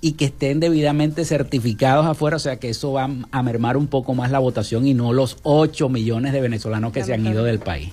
y 0.02 0.14
que 0.14 0.26
estén 0.26 0.60
debidamente 0.60 1.26
certificados 1.26 2.06
afuera, 2.06 2.38
o 2.38 2.40
sea 2.40 2.58
que 2.58 2.70
eso 2.70 2.94
va 2.94 3.10
a 3.32 3.44
mermar 3.44 3.76
un 3.76 3.88
poco 3.88 4.14
más 4.14 4.32
la 4.32 4.40
votación 4.40 4.88
y 4.88 4.94
no 4.94 5.12
los 5.12 5.38
8 5.44 5.90
millones 5.90 6.34
de 6.34 6.42
venezolanos 6.42 6.94
que 6.94 7.04
se 7.04 7.14
han 7.14 7.26
ido 7.26 7.44
del 7.44 7.60
país. 7.60 7.92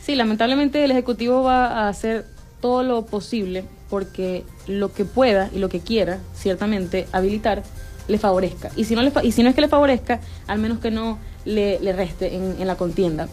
Sí, 0.00 0.14
lamentablemente 0.14 0.84
el 0.84 0.90
Ejecutivo 0.90 1.42
va 1.42 1.66
a 1.66 1.88
hacer 1.88 2.26
todo 2.60 2.82
lo 2.82 3.06
posible 3.06 3.64
porque 3.88 4.44
lo 4.66 4.92
que 4.92 5.04
pueda 5.04 5.50
y 5.54 5.58
lo 5.58 5.68
que 5.68 5.80
quiera, 5.80 6.18
ciertamente, 6.34 7.06
habilitar, 7.12 7.62
le 8.08 8.18
favorezca. 8.18 8.70
Y 8.76 8.84
si 8.84 8.94
no, 8.94 9.02
le 9.02 9.12
y 9.22 9.32
si 9.32 9.42
no 9.42 9.48
es 9.48 9.54
que 9.54 9.60
le 9.60 9.68
favorezca, 9.68 10.20
al 10.46 10.58
menos 10.58 10.78
que 10.78 10.90
no 10.90 11.18
le, 11.44 11.78
reste 11.92 12.34
en, 12.34 12.66
la 12.66 12.76
contienda. 12.76 13.28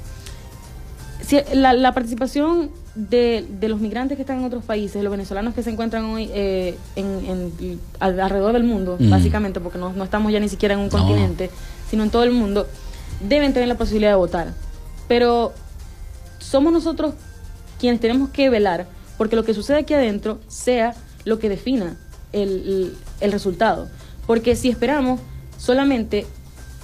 La 1.54 1.94
participación 1.94 2.70
de, 2.96 3.46
de, 3.60 3.70
los 3.70 3.80
migrantes 3.80 4.16
que 4.18 4.22
están 4.22 4.40
en 4.40 4.46
otros 4.46 4.64
países, 4.64 5.04
los 5.04 5.12
venezolanos 5.12 5.54
que 5.54 5.64
se 5.64 5.72
encuentran 5.72 6.06
hoy 6.06 6.30
eh, 6.34 6.78
en, 6.96 7.80
alrededor 8.00 8.54
del 8.54 8.64
mundo, 8.64 8.98
mm. 9.00 9.10
básicamente, 9.10 9.60
porque 9.60 9.80
no, 9.80 9.94
no, 9.94 10.04
estamos 10.04 10.32
ya 10.32 10.40
ni 10.40 10.50
siquiera 10.50 10.76
en 10.76 10.82
un 10.82 10.90
continente, 10.90 11.50
sino 11.90 12.04
en 12.04 12.10
todo 12.10 12.24
el 12.24 12.32
mundo, 12.32 12.68
deben 13.28 13.54
tener 13.54 13.68
la 13.68 13.78
posibilidad 13.78 14.12
de 14.12 14.18
votar. 14.18 14.54
Pero 15.08 15.54
somos 16.40 16.72
nosotros 16.72 17.16
quienes 17.80 18.00
tenemos 18.00 18.30
que 18.30 18.50
velar 18.50 18.88
porque 19.18 19.36
lo 19.36 19.44
que 19.44 19.54
sucede 19.54 19.80
aquí 19.80 19.94
adentro 19.94 20.40
sea 20.48 20.96
lo 21.26 21.40
que 21.40 21.50
defina 21.50 21.98
el, 22.32 22.96
el, 23.22 23.32
resultado. 23.32 23.88
Porque 24.28 24.56
si 24.56 24.70
esperamos 24.70 25.20
solamente 25.58 26.26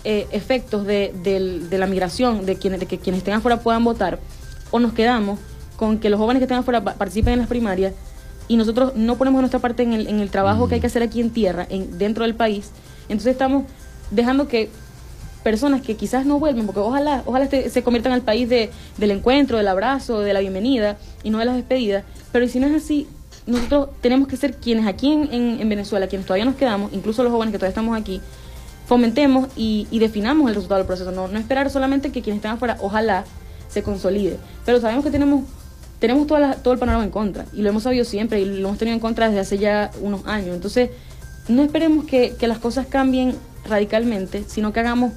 eh, 0.03 0.27
efectos 0.31 0.85
de, 0.85 1.13
de, 1.23 1.77
la 1.77 1.87
migración, 1.87 2.45
de, 2.45 2.55
quienes, 2.55 2.79
de 2.79 2.85
que 2.85 2.97
quienes 2.97 3.19
estén 3.19 3.33
afuera 3.33 3.59
puedan 3.61 3.83
votar, 3.83 4.19
o 4.71 4.79
nos 4.79 4.93
quedamos 4.93 5.39
con 5.79 5.97
que 5.99 6.09
los 6.09 6.19
jóvenes 6.19 6.41
que 6.41 6.43
estén 6.43 6.57
afuera 6.57 6.83
participen 6.83 7.33
en 7.33 7.39
las 7.39 7.47
primarias 7.47 7.93
y 8.49 8.57
nosotros 8.57 8.97
no 8.97 9.15
ponemos 9.15 9.39
nuestra 9.39 9.61
parte 9.61 9.81
en 9.81 9.93
el, 9.93 10.07
en 10.07 10.19
el 10.19 10.29
trabajo 10.29 10.67
que 10.67 10.75
hay 10.75 10.81
que 10.81 10.87
hacer 10.87 11.01
aquí 11.01 11.21
en 11.21 11.29
tierra, 11.29 11.65
en, 11.69 11.97
dentro 11.97 12.25
del 12.25 12.35
país, 12.35 12.71
entonces 13.03 13.31
estamos 13.31 13.63
dejando 14.11 14.49
que 14.49 14.69
personas 15.41 15.81
que 15.81 15.95
quizás 15.95 16.25
no 16.25 16.37
vuelven, 16.37 16.65
porque 16.65 16.81
ojalá, 16.81 17.23
ojalá 17.25 17.45
este, 17.45 17.69
se 17.69 17.81
conviertan 17.81 18.11
al 18.11 18.23
país 18.23 18.49
de, 18.49 18.71
del 18.97 19.11
encuentro, 19.11 19.57
del 19.57 19.69
abrazo, 19.69 20.19
de 20.19 20.33
la 20.33 20.41
bienvenida 20.41 20.97
y 21.23 21.29
no 21.29 21.37
de 21.37 21.45
las 21.45 21.55
despedidas, 21.55 22.03
pero 22.33 22.45
si 22.49 22.59
no 22.59 22.67
es 22.67 22.83
así, 22.83 23.07
nosotros 23.47 23.87
tenemos 24.01 24.27
que 24.27 24.35
ser 24.35 24.57
quienes 24.57 24.85
aquí 24.85 25.13
en, 25.13 25.61
en, 25.61 25.69
Venezuela, 25.69 26.07
quienes 26.07 26.27
todavía 26.27 26.43
nos 26.43 26.55
quedamos, 26.55 26.91
incluso 26.91 27.23
los 27.23 27.31
jóvenes 27.31 27.53
que 27.53 27.57
todavía 27.57 27.69
estamos 27.69 27.97
aquí, 27.97 28.19
fomentemos 28.85 29.47
y, 29.55 29.87
y 29.91 29.99
definamos 29.99 30.49
el 30.49 30.55
resultado 30.55 30.79
del 30.79 30.87
proceso, 30.87 31.13
no, 31.13 31.29
no 31.29 31.39
esperar 31.39 31.69
solamente 31.69 32.11
que 32.11 32.21
quienes 32.21 32.39
estén 32.39 32.51
afuera, 32.51 32.75
ojalá 32.81 33.23
se 33.69 33.81
consolide, 33.81 34.37
pero 34.65 34.81
sabemos 34.81 35.05
que 35.05 35.11
tenemos 35.11 35.45
tenemos 35.99 36.27
toda 36.27 36.55
todo 36.55 36.73
el 36.73 36.79
panorama 36.79 37.03
en 37.03 37.11
contra 37.11 37.45
y 37.53 37.61
lo 37.61 37.69
hemos 37.69 37.83
sabido 37.83 38.05
siempre 38.05 38.41
y 38.41 38.45
lo 38.45 38.67
hemos 38.67 38.77
tenido 38.77 38.95
en 38.95 39.01
contra 39.01 39.27
desde 39.27 39.41
hace 39.41 39.57
ya 39.57 39.91
unos 40.01 40.25
años. 40.25 40.55
Entonces, 40.55 40.89
no 41.47 41.63
esperemos 41.63 42.05
que, 42.05 42.35
las 42.41 42.59
cosas 42.59 42.87
cambien 42.87 43.35
radicalmente, 43.65 44.43
sino 44.47 44.71
que 44.71 44.79
hagamos 44.79 45.13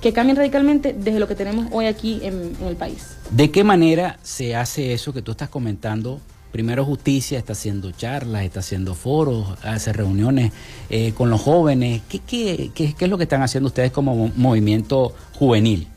que 0.00 0.12
cambien 0.12 0.36
radicalmente 0.36 0.92
desde 0.92 1.18
lo 1.18 1.26
que 1.26 1.34
tenemos 1.34 1.66
hoy 1.72 1.86
aquí 1.86 2.20
en, 2.22 2.56
el 2.64 2.76
país. 2.76 3.16
¿De 3.30 3.50
qué 3.50 3.64
manera 3.64 4.18
se 4.22 4.54
hace 4.54 4.92
eso 4.92 5.12
que 5.12 5.22
tú 5.22 5.32
estás 5.32 5.48
comentando? 5.48 6.20
Primero 6.52 6.84
Justicia 6.84 7.36
está 7.38 7.52
haciendo 7.52 7.90
charlas, 7.90 8.42
está 8.42 8.60
haciendo 8.60 8.94
foros, 8.94 9.58
hace 9.62 9.92
reuniones 9.92 10.52
eh, 10.88 11.12
con 11.12 11.30
los 11.30 11.40
jóvenes. 11.40 12.02
¿Qué, 12.08 12.20
qué, 12.20 12.70
qué, 12.74 12.94
qué 12.94 13.04
es 13.04 13.10
lo 13.10 13.18
que 13.18 13.24
están 13.24 13.42
haciendo 13.42 13.66
ustedes 13.66 13.90
como 13.90 14.30
movimiento 14.36 15.14
juvenil? 15.34 15.88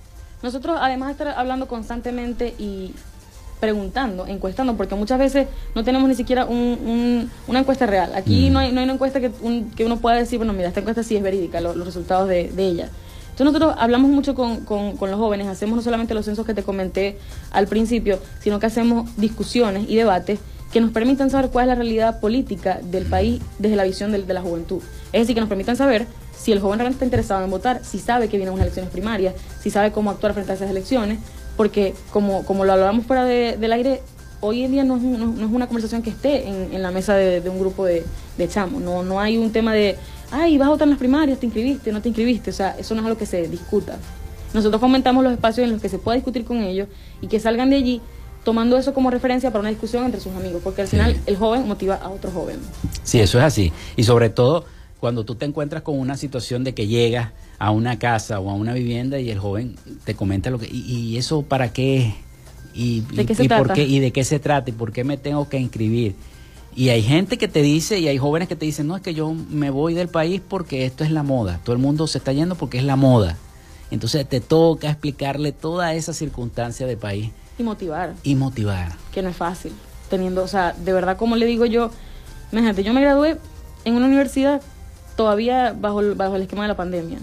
Nosotros, 0.42 0.78
además 0.82 1.10
de 1.10 1.12
estar 1.12 1.28
hablando 1.30 1.68
constantemente 1.68 2.56
y 2.58 2.94
preguntando, 3.62 4.26
encuestando, 4.28 4.76
porque 4.76 4.96
muchas 4.96 5.20
veces 5.20 5.48
no 5.76 5.84
tenemos 5.86 6.10
ni 6.10 6.16
siquiera 6.16 6.46
un, 6.46 7.30
una 7.48 7.60
encuesta 7.60 7.86
real. 7.86 8.14
Aquí 8.16 8.50
no, 8.50 8.60
hay, 8.60 8.72
no 8.74 8.80
hay 8.80 8.86
una 8.86 8.94
encuesta 8.94 9.22
que, 9.22 9.32
que 9.78 9.86
uno 9.86 9.98
pueda 9.98 10.18
decir, 10.18 10.40
bueno, 10.40 10.52
mira, 10.52 10.68
esta 10.68 10.82
encuesta 10.82 11.04
sí 11.04 11.16
es 11.16 11.22
verídica, 11.22 11.62
los 11.62 11.86
resultados 11.86 12.28
de, 12.28 12.50
de 12.50 12.68
ella. 12.68 12.90
Entonces 13.30 13.46
nosotros 13.46 13.76
hablamos 13.78 14.10
mucho 14.10 14.36
con, 14.36 14.66
con, 14.66 14.98
con, 14.98 15.12
los 15.12 15.20
jóvenes, 15.20 15.48
hacemos 15.48 15.78
no 15.78 15.82
solamente 15.82 16.14
los 16.14 16.26
censos 16.26 16.46
que 16.46 16.54
te 16.54 16.64
comenté 16.64 17.18
al 17.52 17.68
principio, 17.68 18.20
sino 18.42 18.60
que 18.60 18.66
hacemos 18.66 19.16
discusiones 19.16 19.88
y 19.88 19.96
debates 19.96 20.40
que 20.74 20.82
nos 20.82 20.92
permitan 20.92 21.30
saber 21.30 21.52
cuál 21.52 21.66
es 21.66 21.68
la 21.70 21.76
realidad 21.76 22.20
política 22.20 22.80
del 22.84 23.06
país 23.06 23.42
desde 23.60 23.76
la 23.76 23.84
visión 23.84 24.12
de, 24.12 24.24
de 24.24 24.34
la 24.34 24.42
juventud. 24.42 24.82
Es 25.14 25.22
decir, 25.22 25.36
que 25.36 25.42
nos 25.42 25.50
permitan 25.50 25.76
saber 25.76 26.08
si 26.36 26.52
el 26.52 26.60
joven 26.60 26.80
realmente 26.80 26.96
está 26.96 27.06
interesado 27.06 27.44
en 27.44 27.52
votar, 27.52 27.82
si 27.86 28.00
sabe 28.00 28.28
que 28.28 28.38
vienen 28.38 28.54
unas 28.54 28.64
elecciones 28.64 28.92
primarias, 28.92 29.36
si 29.62 29.70
sabe 29.70 29.92
cómo 29.92 30.10
actuar 30.10 30.34
frente 30.34 30.52
a 30.52 30.56
esas 30.56 30.72
elecciones, 30.72 31.20
porque 31.62 31.94
como, 32.12 32.44
como 32.44 32.66
lo 32.66 32.74
hablábamos 32.74 33.06
fuera 33.06 33.24
del 33.24 33.72
aire, 33.72 34.02
hoy 34.40 34.64
en 34.64 34.72
día 34.72 34.84
no 34.84 34.98
es, 34.98 35.04
no, 35.04 35.46
es, 35.46 35.52
una 35.52 35.68
conversación 35.68 36.02
que 36.02 36.10
esté 36.10 36.48
en, 36.48 36.74
en 36.74 36.82
la 36.82 36.90
mesa 36.90 37.14
de, 37.14 37.40
de, 37.40 37.50
un 37.52 37.60
grupo 37.60 37.86
de, 37.86 38.04
de 38.36 38.48
chamos, 38.50 38.82
no, 38.82 39.04
no 39.04 39.20
hay 39.20 39.38
un 39.38 39.52
tema 39.52 39.72
de, 39.72 39.96
ay, 40.32 40.58
vas 40.58 40.70
a 40.70 40.72
votar 40.72 40.88
en 40.88 40.90
las 40.90 40.98
primarias, 40.98 41.40
te 41.40 41.46
inscribiste, 41.46 41.92
no 41.92 42.02
te 42.02 42.10
inscribiste, 42.10 42.50
o 42.50 42.54
sea, 42.54 42.76
eso 42.80 42.96
no 42.96 43.02
es 43.02 43.06
algo 43.06 43.20
que 43.20 43.28
se 43.28 43.48
discuta. 43.48 44.00
Nosotros 44.56 44.82
fomentamos 44.82 45.24
los 45.24 45.34
espacios 45.34 45.66
en 45.66 45.74
los 45.74 45.80
que 45.80 45.88
se 45.88 46.00
pueda 46.00 46.16
discutir 46.16 46.46
con 46.46 46.64
ellos 46.64 46.88
y 47.22 47.28
que 47.28 47.40
salgan 47.40 47.70
de 47.70 47.76
allí 47.76 48.02
tomando 48.44 48.76
eso 48.76 48.96
como 48.96 49.12
referencia 49.12 49.52
para 49.52 49.60
una 49.60 49.70
discusión 49.70 50.04
entre 50.04 50.20
sus 50.20 50.34
amigos, 50.34 50.62
porque 50.64 50.82
al 50.82 50.88
sí. 50.88 50.98
final 50.98 51.16
el 51.28 51.38
joven 51.38 51.68
motiva 51.68 51.94
a 52.02 52.10
otro 52.10 52.32
joven. 52.32 52.58
Sí, 53.04 53.20
eso 53.20 53.38
es 53.38 53.44
así. 53.44 53.72
Y 53.96 54.04
sobre 54.04 54.32
todo 54.32 54.66
cuando 55.02 55.26
tú 55.26 55.36
te 55.36 55.46
encuentras 55.46 55.82
con 55.82 56.00
una 56.00 56.16
situación 56.16 56.64
de 56.64 56.74
que 56.74 56.88
llegas 56.88 57.32
a 57.60 57.72
una 57.72 58.00
casa 58.00 58.40
o 58.40 58.50
a 58.50 58.54
una 58.54 58.74
vivienda 58.74 59.20
y 59.20 59.30
el 59.32 59.40
joven 59.40 59.76
te 60.06 60.16
comenta 60.16 60.50
lo 60.50 60.60
que 60.60 60.68
y, 60.68 60.78
y 60.94 61.18
eso 61.18 61.42
para 61.42 61.74
qué 61.74 62.14
y, 62.74 63.02
¿De 63.02 63.26
qué 63.26 63.34
y, 63.34 63.36
se 63.36 63.44
y 63.44 63.48
trata? 63.50 63.64
por 63.64 63.74
qué 63.74 63.84
y 63.84 64.00
de 64.00 64.12
qué 64.12 64.24
se 64.24 64.40
trata 64.40 64.70
y 64.70 64.74
por 64.74 64.94
qué 64.94 65.04
me 65.04 65.18
tengo 65.18 65.50
que 65.50 65.58
inscribir. 65.60 66.16
Y 66.74 66.88
hay 66.90 67.02
gente 67.02 67.38
que 67.38 67.50
te 67.50 67.62
dice 67.62 68.00
y 68.00 68.08
hay 68.08 68.18
jóvenes 68.18 68.48
que 68.48 68.56
te 68.56 68.66
dicen, 68.66 68.88
"No, 68.88 68.96
es 68.96 69.02
que 69.02 69.14
yo 69.14 69.34
me 69.34 69.70
voy 69.72 69.94
del 69.94 70.08
país 70.08 70.40
porque 70.48 70.86
esto 70.86 71.04
es 71.04 71.12
la 71.12 71.22
moda. 71.24 71.60
Todo 71.66 71.76
el 71.76 71.82
mundo 71.82 72.08
se 72.08 72.18
está 72.20 72.32
yendo 72.32 72.56
porque 72.56 72.78
es 72.78 72.86
la 72.86 72.96
moda." 72.96 73.38
Entonces 73.90 74.26
te 74.30 74.40
toca 74.40 74.90
explicarle 74.90 75.52
toda 75.52 75.94
esa 75.96 76.14
circunstancia 76.14 76.88
de 76.88 76.96
país 76.96 77.32
Y 77.60 77.64
motivar, 77.64 78.14
y 78.24 78.36
motivar. 78.36 78.94
que 79.12 79.22
no 79.22 79.28
es 79.30 79.36
fácil. 79.36 79.74
Teniendo, 80.10 80.44
o 80.44 80.48
sea, 80.48 80.74
de 80.74 80.94
verdad, 80.94 81.18
como 81.18 81.36
le 81.36 81.46
digo 81.46 81.66
yo, 81.66 81.92
imagínate, 82.54 82.84
yo 82.84 82.94
me 82.94 83.02
gradué 83.02 83.38
en 83.84 83.96
una 83.96 84.06
universidad 84.06 84.62
todavía 85.22 85.76
bajo 85.80 86.00
el, 86.02 86.16
bajo 86.16 86.36
el 86.36 86.42
esquema 86.42 86.64
de 86.64 86.70
la 86.70 86.76
pandemia. 86.76 87.20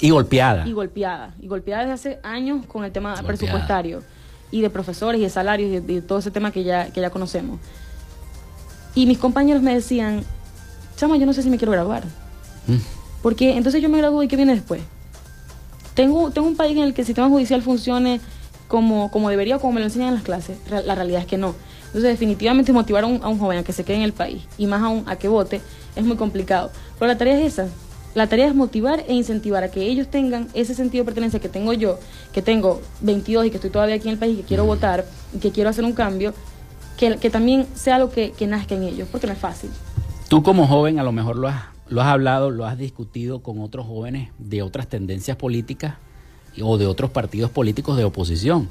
Y 0.00 0.10
golpeada. 0.10 0.66
Y 0.68 0.72
golpeada. 0.72 1.34
Y 1.40 1.48
golpeada 1.48 1.82
desde 1.82 1.92
hace 1.94 2.18
años 2.22 2.64
con 2.66 2.84
el 2.84 2.92
tema 2.92 3.10
Golpeada. 3.10 3.26
presupuestario. 3.26 4.02
Y 4.52 4.60
de 4.60 4.70
profesores 4.70 5.20
y 5.20 5.24
de 5.24 5.30
salarios 5.30 5.68
y 5.68 5.72
de, 5.74 5.80
de 5.80 6.02
todo 6.02 6.18
ese 6.18 6.30
tema 6.30 6.52
que 6.52 6.62
ya, 6.62 6.90
que 6.92 7.00
ya 7.00 7.10
conocemos. 7.10 7.58
Y 8.94 9.06
mis 9.06 9.18
compañeros 9.18 9.62
me 9.62 9.74
decían, 9.74 10.22
chama, 10.96 11.16
yo 11.16 11.26
no 11.26 11.32
sé 11.32 11.42
si 11.42 11.50
me 11.50 11.56
quiero 11.56 11.72
graduar. 11.72 12.04
Mm. 12.68 12.76
Porque 13.22 13.56
entonces 13.56 13.82
yo 13.82 13.88
me 13.88 13.98
gradúo 13.98 14.22
y 14.22 14.28
¿qué 14.28 14.36
viene 14.36 14.54
después? 14.54 14.80
Tengo, 15.94 16.30
tengo 16.30 16.46
un 16.46 16.56
país 16.56 16.76
en 16.76 16.84
el 16.84 16.94
que 16.94 17.00
el 17.02 17.06
sistema 17.06 17.28
judicial 17.28 17.62
funcione 17.62 18.20
como, 18.68 19.10
como 19.10 19.28
debería 19.30 19.56
o 19.56 19.60
como 19.60 19.72
me 19.74 19.80
lo 19.80 19.86
enseñan 19.86 20.08
en 20.08 20.14
las 20.14 20.22
clases. 20.22 20.56
Re- 20.68 20.84
La 20.84 20.94
realidad 20.94 21.20
es 21.22 21.26
que 21.26 21.36
no. 21.38 21.54
Entonces 21.86 22.10
definitivamente 22.10 22.72
motivar 22.72 23.04
a 23.04 23.06
un, 23.06 23.20
a 23.22 23.28
un 23.28 23.38
joven 23.38 23.58
a 23.58 23.62
que 23.64 23.72
se 23.72 23.82
quede 23.84 23.96
en 23.96 24.02
el 24.02 24.12
país 24.12 24.42
y 24.58 24.66
más 24.66 24.82
aún 24.82 25.04
a 25.06 25.16
que 25.16 25.28
vote 25.28 25.60
es 25.96 26.04
muy 26.04 26.16
complicado. 26.16 26.70
Pero 26.98 27.08
la 27.08 27.18
tarea 27.18 27.38
es 27.38 27.52
esa. 27.52 27.68
La 28.14 28.28
tarea 28.28 28.46
es 28.46 28.54
motivar 28.54 29.04
e 29.08 29.14
incentivar 29.14 29.64
a 29.64 29.70
que 29.70 29.82
ellos 29.82 30.08
tengan 30.08 30.48
ese 30.54 30.74
sentido 30.74 31.02
de 31.02 31.06
pertenencia 31.06 31.40
que 31.40 31.48
tengo 31.48 31.72
yo, 31.72 31.98
que 32.32 32.42
tengo 32.42 32.80
22 33.00 33.46
y 33.46 33.50
que 33.50 33.56
estoy 33.56 33.70
todavía 33.70 33.96
aquí 33.96 34.06
en 34.06 34.14
el 34.14 34.18
país 34.18 34.34
y 34.34 34.42
que 34.42 34.48
quiero 34.48 34.64
votar 34.64 35.04
y 35.34 35.38
que 35.38 35.50
quiero 35.50 35.68
hacer 35.70 35.84
un 35.84 35.94
cambio, 35.94 36.32
que, 36.96 37.16
que 37.16 37.28
también 37.28 37.66
sea 37.74 37.96
algo 37.96 38.10
que, 38.10 38.30
que 38.30 38.46
nazca 38.46 38.76
en 38.76 38.84
ellos, 38.84 39.08
porque 39.10 39.26
no 39.26 39.32
es 39.32 39.38
fácil. 39.38 39.70
Tú 40.28 40.44
como 40.44 40.68
joven 40.68 41.00
a 41.00 41.02
lo 41.02 41.10
mejor 41.10 41.36
lo 41.36 41.48
has, 41.48 41.64
lo 41.88 42.02
has 42.02 42.06
hablado, 42.06 42.50
lo 42.50 42.66
has 42.66 42.78
discutido 42.78 43.42
con 43.42 43.60
otros 43.60 43.86
jóvenes 43.86 44.30
de 44.38 44.62
otras 44.62 44.86
tendencias 44.86 45.36
políticas 45.36 45.94
o 46.62 46.78
de 46.78 46.86
otros 46.86 47.10
partidos 47.10 47.50
políticos 47.50 47.96
de 47.96 48.04
oposición. 48.04 48.68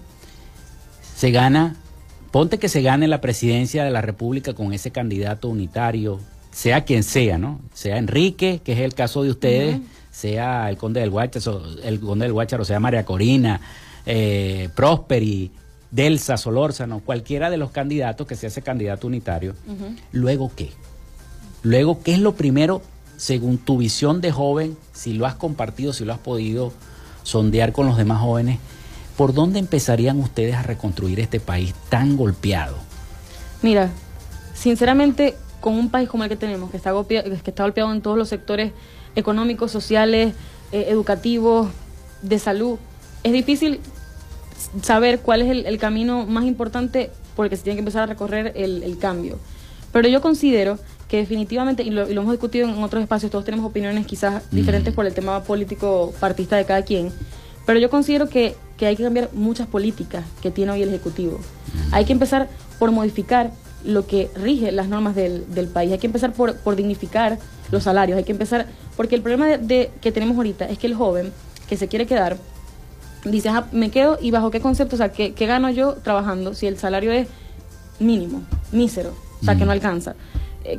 Se 1.15 1.31
gana, 1.31 1.75
ponte 2.31 2.59
que 2.59 2.69
se 2.69 2.81
gane 2.81 3.09
la 3.09 3.19
presidencia 3.19 3.83
de 3.83 3.91
la 3.91 4.01
República 4.01 4.53
con 4.53 4.71
ese 4.71 4.91
candidato 4.91 5.49
unitario, 5.49 6.19
sea 6.53 6.85
quien 6.85 7.03
sea, 7.03 7.37
¿no? 7.37 7.59
Sea 7.73 7.97
Enrique, 7.97 8.61
que 8.63 8.73
es 8.73 8.79
el 8.79 8.93
caso 8.93 9.23
de 9.23 9.31
ustedes, 9.31 9.79
sea 10.11 10.69
el 10.69 10.77
conde 10.77 11.01
del 11.01 11.09
Guácharo, 11.09 11.63
el 11.83 11.99
conde 11.99 12.25
del 12.25 12.33
Guácharo, 12.33 12.63
sea 12.63 12.79
María 12.79 13.03
Corina, 13.03 13.59
eh, 14.05 14.69
Prosperi, 14.75 15.51
Delsa, 15.91 16.37
Solórzano, 16.37 16.99
cualquiera 16.99 17.49
de 17.49 17.57
los 17.57 17.71
candidatos 17.71 18.27
que 18.27 18.35
sea 18.35 18.47
ese 18.47 18.61
candidato 18.61 19.07
unitario. 19.07 19.55
Luego 20.11 20.51
qué? 20.55 20.69
Luego, 21.63 22.03
¿qué 22.03 22.13
es 22.13 22.19
lo 22.19 22.35
primero, 22.35 22.81
según 23.17 23.57
tu 23.57 23.77
visión 23.77 24.21
de 24.21 24.31
joven, 24.31 24.77
si 24.93 25.13
lo 25.13 25.25
has 25.25 25.35
compartido, 25.35 25.91
si 25.91 26.05
lo 26.05 26.13
has 26.13 26.19
podido 26.19 26.71
sondear 27.23 27.71
con 27.71 27.87
los 27.87 27.97
demás 27.97 28.21
jóvenes, 28.21 28.59
¿por 29.17 29.33
dónde 29.33 29.59
empezarían 29.59 30.19
ustedes 30.19 30.55
a 30.55 30.61
reconstruir 30.63 31.19
este 31.19 31.39
país 31.39 31.73
tan 31.89 32.17
golpeado? 32.17 32.75
Mira, 33.61 33.91
sinceramente, 34.53 35.35
con 35.63 35.75
un 35.75 35.89
país 35.89 36.09
como 36.09 36.23
el 36.25 36.29
que 36.29 36.35
tenemos, 36.35 36.69
que 36.71 36.75
está, 36.77 36.91
golpea- 36.91 37.23
que 37.23 37.49
está 37.51 37.63
golpeado 37.63 37.89
en 37.93 38.01
todos 38.01 38.17
los 38.17 38.27
sectores 38.27 38.73
económicos, 39.15 39.71
sociales, 39.71 40.33
eh, 40.73 40.87
educativos, 40.89 41.69
de 42.21 42.37
salud, 42.37 42.77
es 43.23 43.31
difícil 43.31 43.79
saber 44.81 45.21
cuál 45.21 45.41
es 45.41 45.49
el, 45.49 45.65
el 45.65 45.77
camino 45.77 46.25
más 46.25 46.43
importante 46.43 47.11
por 47.35 47.45
el 47.45 47.49
que 47.49 47.55
se 47.55 47.63
tiene 47.63 47.77
que 47.77 47.79
empezar 47.79 48.03
a 48.03 48.05
recorrer 48.07 48.51
el, 48.55 48.83
el 48.83 48.97
cambio. 48.97 49.39
Pero 49.93 50.09
yo 50.09 50.19
considero 50.19 50.77
que 51.07 51.17
definitivamente, 51.17 51.83
y 51.83 51.91
lo, 51.91 52.09
y 52.09 52.13
lo 52.13 52.21
hemos 52.21 52.33
discutido 52.33 52.67
en 52.67 52.83
otros 52.83 53.01
espacios, 53.01 53.31
todos 53.31 53.45
tenemos 53.45 53.65
opiniones 53.65 54.05
quizás 54.05 54.43
diferentes 54.51 54.93
por 54.93 55.05
el 55.05 55.13
tema 55.13 55.43
político 55.43 56.13
partista 56.19 56.57
de 56.57 56.65
cada 56.65 56.81
quien, 56.81 57.09
pero 57.65 57.79
yo 57.79 57.89
considero 57.89 58.27
que, 58.27 58.55
que 58.75 58.87
hay 58.87 58.97
que 58.97 59.03
cambiar 59.03 59.29
muchas 59.31 59.67
políticas 59.67 60.25
que 60.41 60.51
tiene 60.51 60.73
hoy 60.73 60.81
el 60.81 60.89
Ejecutivo. 60.89 61.39
Hay 61.91 62.03
que 62.03 62.11
empezar 62.11 62.49
por 62.79 62.91
modificar 62.91 63.51
lo 63.85 64.05
que 64.07 64.29
rige 64.35 64.71
las 64.71 64.87
normas 64.87 65.15
del, 65.15 65.45
del 65.53 65.67
país, 65.67 65.91
hay 65.91 65.97
que 65.99 66.07
empezar 66.07 66.33
por, 66.33 66.55
por 66.57 66.75
dignificar 66.75 67.37
los 67.71 67.83
salarios, 67.83 68.17
hay 68.17 68.23
que 68.23 68.31
empezar, 68.31 68.67
porque 68.95 69.15
el 69.15 69.21
problema 69.21 69.47
de, 69.47 69.57
de- 69.57 69.91
que 70.01 70.11
tenemos 70.11 70.37
ahorita 70.37 70.65
es 70.69 70.77
que 70.77 70.87
el 70.87 70.95
joven 70.95 71.31
que 71.67 71.75
se 71.77 71.87
quiere 71.87 72.05
quedar 72.05 72.37
dice, 73.25 73.49
"Ajá, 73.49 73.67
me 73.71 73.89
quedo 73.89 74.17
y 74.21 74.31
bajo 74.31 74.51
qué 74.51 74.59
concepto, 74.61 74.95
o 74.95 74.97
sea, 74.97 75.09
¿qué, 75.09 75.33
qué 75.33 75.45
gano 75.45 75.69
yo 75.69 75.93
trabajando 75.95 76.53
si 76.53 76.67
el 76.67 76.77
salario 76.77 77.11
es 77.11 77.27
mínimo, 77.99 78.41
mísero, 78.71 79.13
o 79.41 79.45
sea, 79.45 79.55
que 79.57 79.65
no 79.65 79.71
alcanza? 79.71 80.15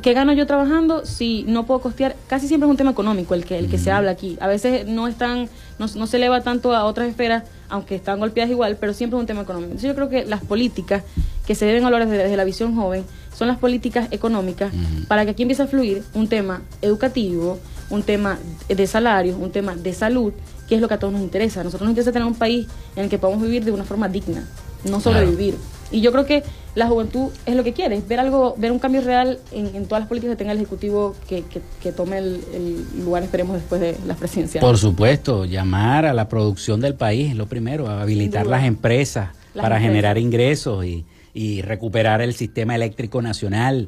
¿Qué 0.01 0.13
gano 0.13 0.33
yo 0.33 0.47
trabajando 0.47 1.05
si 1.05 1.43
no 1.47 1.65
puedo 1.67 1.79
costear? 1.79 2.15
Casi 2.27 2.47
siempre 2.47 2.67
es 2.67 2.71
un 2.71 2.77
tema 2.77 2.91
económico 2.91 3.35
el 3.35 3.45
que, 3.45 3.59
el 3.59 3.69
que 3.69 3.77
se 3.77 3.91
habla 3.91 4.11
aquí. 4.11 4.35
A 4.41 4.47
veces 4.47 4.87
no 4.87 5.07
están, 5.07 5.47
no, 5.77 5.85
no 5.95 6.07
se 6.07 6.17
eleva 6.17 6.41
tanto 6.41 6.75
a 6.75 6.85
otras 6.85 7.07
esferas, 7.07 7.43
aunque 7.69 7.95
están 7.95 8.19
golpeadas 8.19 8.49
igual, 8.49 8.77
pero 8.79 8.93
siempre 8.93 9.17
es 9.17 9.21
un 9.21 9.27
tema 9.27 9.41
económico. 9.41 9.71
Entonces 9.71 9.87
yo 9.87 9.95
creo 9.95 10.09
que 10.09 10.25
las 10.25 10.43
políticas 10.43 11.03
que 11.45 11.53
se 11.53 11.65
deben 11.65 11.83
valorar 11.83 12.07
desde, 12.07 12.23
desde 12.23 12.37
la 12.37 12.45
visión 12.45 12.75
joven 12.75 13.05
son 13.35 13.47
las 13.47 13.57
políticas 13.57 14.07
económicas 14.11 14.71
para 15.07 15.25
que 15.25 15.31
aquí 15.31 15.43
empiece 15.43 15.61
a 15.61 15.67
fluir 15.67 16.03
un 16.13 16.27
tema 16.27 16.61
educativo, 16.81 17.59
un 17.89 18.01
tema 18.01 18.39
de 18.67 18.87
salarios, 18.87 19.37
un 19.39 19.51
tema 19.51 19.75
de 19.75 19.93
salud, 19.93 20.33
que 20.67 20.75
es 20.75 20.81
lo 20.81 20.87
que 20.87 20.95
a 20.95 20.99
todos 20.99 21.13
nos 21.13 21.21
interesa. 21.21 21.61
A 21.61 21.63
nosotros 21.63 21.85
nos 21.85 21.91
interesa 21.91 22.11
tener 22.11 22.27
un 22.27 22.35
país 22.35 22.67
en 22.95 23.03
el 23.03 23.09
que 23.09 23.19
podamos 23.19 23.43
vivir 23.43 23.63
de 23.63 23.71
una 23.71 23.83
forma 23.83 24.07
digna, 24.07 24.47
no 24.89 24.99
sobrevivir. 24.99 25.55
Y 25.91 26.01
yo 26.01 26.11
creo 26.11 26.25
que 26.25 26.43
la 26.73 26.87
juventud 26.87 27.31
es 27.45 27.55
lo 27.55 27.63
que 27.63 27.73
quiere, 27.73 28.01
ver 28.07 28.19
algo, 28.19 28.55
ver 28.57 28.71
un 28.71 28.79
cambio 28.79 29.01
real 29.01 29.39
en, 29.51 29.67
en 29.75 29.85
todas 29.85 30.01
las 30.01 30.09
políticas 30.09 30.33
que 30.33 30.37
tenga 30.39 30.51
el 30.51 30.57
Ejecutivo 30.57 31.15
que, 31.29 31.43
que, 31.43 31.61
que 31.81 31.91
tome 31.91 32.17
el, 32.17 32.41
el 32.53 33.03
lugar, 33.05 33.23
esperemos, 33.23 33.55
después 33.55 33.79
de 33.79 33.95
las 34.05 34.17
presidenciales. 34.17 34.67
Por 34.67 34.77
supuesto, 34.77 35.45
llamar 35.45 36.05
a 36.05 36.13
la 36.13 36.27
producción 36.27 36.81
del 36.81 36.95
país, 36.95 37.29
es 37.31 37.35
lo 37.37 37.45
primero, 37.47 37.87
a 37.87 38.01
habilitar 38.01 38.45
las 38.47 38.65
empresas 38.65 39.29
Las 39.53 39.63
para 39.63 39.75
empresas. 39.75 39.81
generar 39.81 40.17
ingresos 40.17 40.85
y, 40.85 41.05
y 41.33 41.61
recuperar 41.61 42.21
el 42.21 42.33
sistema 42.33 42.75
eléctrico 42.75 43.21
nacional 43.21 43.87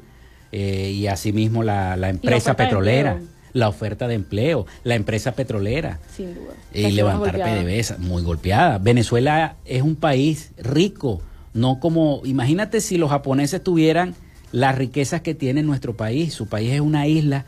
eh, 0.52 0.92
y 0.96 1.08
asimismo 1.08 1.64
la, 1.64 1.98
la 1.98 2.10
empresa 2.10 2.56
petrolera, 2.56 3.20
la 3.54 3.68
oferta 3.70 4.08
de 4.08 4.14
empleo, 4.14 4.66
la 4.84 4.96
empresa 4.96 5.32
petrolera 5.34 6.00
Sin 6.16 6.36
duda. 6.36 6.54
y 6.74 6.92
levantar 6.92 7.38
golpeada. 7.38 7.64
PDVSA, 7.64 7.98
muy 7.98 8.22
golpeada. 8.24 8.78
Venezuela 8.78 9.56
es 9.66 9.82
un 9.82 9.96
país 9.96 10.52
rico, 10.58 11.22
no 11.58 11.80
como, 11.80 12.22
imagínate 12.24 12.80
si 12.82 12.98
los 12.98 13.10
japoneses 13.10 13.64
tuvieran 13.64 14.16
las 14.52 14.76
riquezas 14.76 15.22
que 15.22 15.34
tiene 15.36 15.64
nuestro 15.64 15.98
país, 15.98 16.34
su 16.34 16.46
país 16.48 16.72
es 16.72 16.80
una 16.82 17.08
isla 17.08 17.46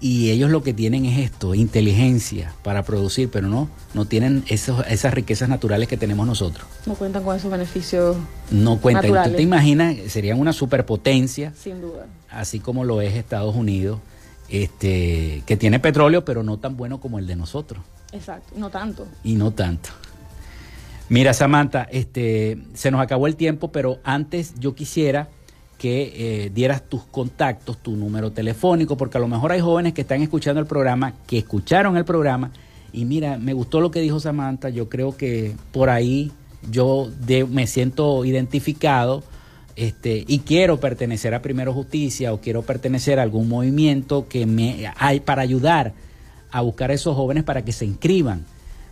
y 0.00 0.30
ellos 0.30 0.50
lo 0.50 0.62
que 0.62 0.72
tienen 0.72 1.04
es 1.04 1.18
esto, 1.18 1.54
inteligencia 1.54 2.54
para 2.62 2.84
producir, 2.84 3.28
pero 3.30 3.48
no, 3.48 3.68
no 3.92 4.06
tienen 4.06 4.44
esos, 4.48 4.86
esas 4.88 5.12
riquezas 5.12 5.48
naturales 5.50 5.88
que 5.88 5.98
tenemos 5.98 6.26
nosotros. 6.26 6.66
No 6.86 6.94
cuentan 6.94 7.22
con 7.24 7.36
esos 7.36 7.50
beneficios, 7.50 8.16
No 8.50 8.78
cuentan. 8.80 9.02
¿Tú 9.06 9.08
Naturales. 9.12 9.36
te 9.36 9.42
imaginas? 9.42 9.96
Serían 10.08 10.38
una 10.40 10.52
superpotencia, 10.54 11.52
sin 11.54 11.80
duda. 11.82 12.06
así 12.30 12.60
como 12.60 12.84
lo 12.84 13.02
es 13.02 13.14
Estados 13.14 13.54
Unidos, 13.56 13.98
este, 14.48 15.42
que 15.46 15.56
tiene 15.56 15.78
petróleo, 15.80 16.24
pero 16.24 16.42
no 16.42 16.58
tan 16.58 16.76
bueno 16.76 17.00
como 17.00 17.18
el 17.18 17.26
de 17.26 17.36
nosotros 17.36 17.82
Exacto, 18.12 18.54
no 18.56 18.70
tanto. 18.70 19.06
y 19.22 19.34
no 19.34 19.50
tanto. 19.52 19.90
Mira, 21.10 21.34
Samantha, 21.34 21.88
este, 21.90 22.56
se 22.72 22.92
nos 22.92 23.00
acabó 23.00 23.26
el 23.26 23.34
tiempo, 23.34 23.72
pero 23.72 23.98
antes 24.04 24.54
yo 24.60 24.76
quisiera 24.76 25.28
que 25.76 26.12
eh, 26.44 26.50
dieras 26.54 26.88
tus 26.88 27.02
contactos, 27.02 27.78
tu 27.78 27.96
número 27.96 28.30
telefónico, 28.30 28.96
porque 28.96 29.18
a 29.18 29.20
lo 29.20 29.26
mejor 29.26 29.50
hay 29.50 29.60
jóvenes 29.60 29.92
que 29.92 30.02
están 30.02 30.22
escuchando 30.22 30.60
el 30.60 30.68
programa, 30.68 31.14
que 31.26 31.38
escucharon 31.38 31.96
el 31.96 32.04
programa, 32.04 32.52
y 32.92 33.06
mira, 33.06 33.38
me 33.38 33.54
gustó 33.54 33.80
lo 33.80 33.90
que 33.90 34.00
dijo 34.00 34.20
Samantha, 34.20 34.68
yo 34.68 34.88
creo 34.88 35.16
que 35.16 35.56
por 35.72 35.90
ahí 35.90 36.30
yo 36.70 37.08
me 37.48 37.66
siento 37.66 38.24
identificado 38.24 39.24
este, 39.74 40.24
y 40.28 40.40
quiero 40.40 40.78
pertenecer 40.78 41.34
a 41.34 41.42
Primero 41.42 41.72
Justicia 41.72 42.32
o 42.32 42.40
quiero 42.40 42.62
pertenecer 42.62 43.18
a 43.18 43.22
algún 43.22 43.48
movimiento 43.48 44.28
que 44.28 44.46
me 44.46 44.92
hay 44.96 45.18
para 45.18 45.42
ayudar 45.42 45.92
a 46.52 46.60
buscar 46.60 46.92
a 46.92 46.94
esos 46.94 47.16
jóvenes 47.16 47.42
para 47.42 47.64
que 47.64 47.72
se 47.72 47.84
inscriban 47.84 48.44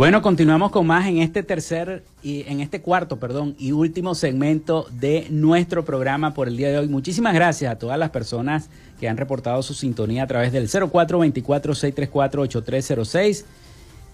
Bueno, 0.00 0.22
continuamos 0.22 0.70
con 0.70 0.86
más 0.86 1.06
en 1.08 1.18
este 1.18 1.42
tercer 1.42 2.04
y 2.22 2.48
en 2.48 2.60
este 2.60 2.80
cuarto, 2.80 3.18
perdón, 3.18 3.54
y 3.58 3.72
último 3.72 4.14
segmento 4.14 4.86
de 4.92 5.26
nuestro 5.28 5.84
programa 5.84 6.32
por 6.32 6.48
el 6.48 6.56
día 6.56 6.70
de 6.70 6.78
hoy. 6.78 6.88
Muchísimas 6.88 7.34
gracias 7.34 7.70
a 7.70 7.78
todas 7.78 7.98
las 7.98 8.08
personas 8.08 8.70
que 8.98 9.10
han 9.10 9.18
reportado 9.18 9.62
su 9.62 9.74
sintonía 9.74 10.22
a 10.22 10.26
través 10.26 10.52
del 10.52 10.70
0424-634-8306 10.70 13.44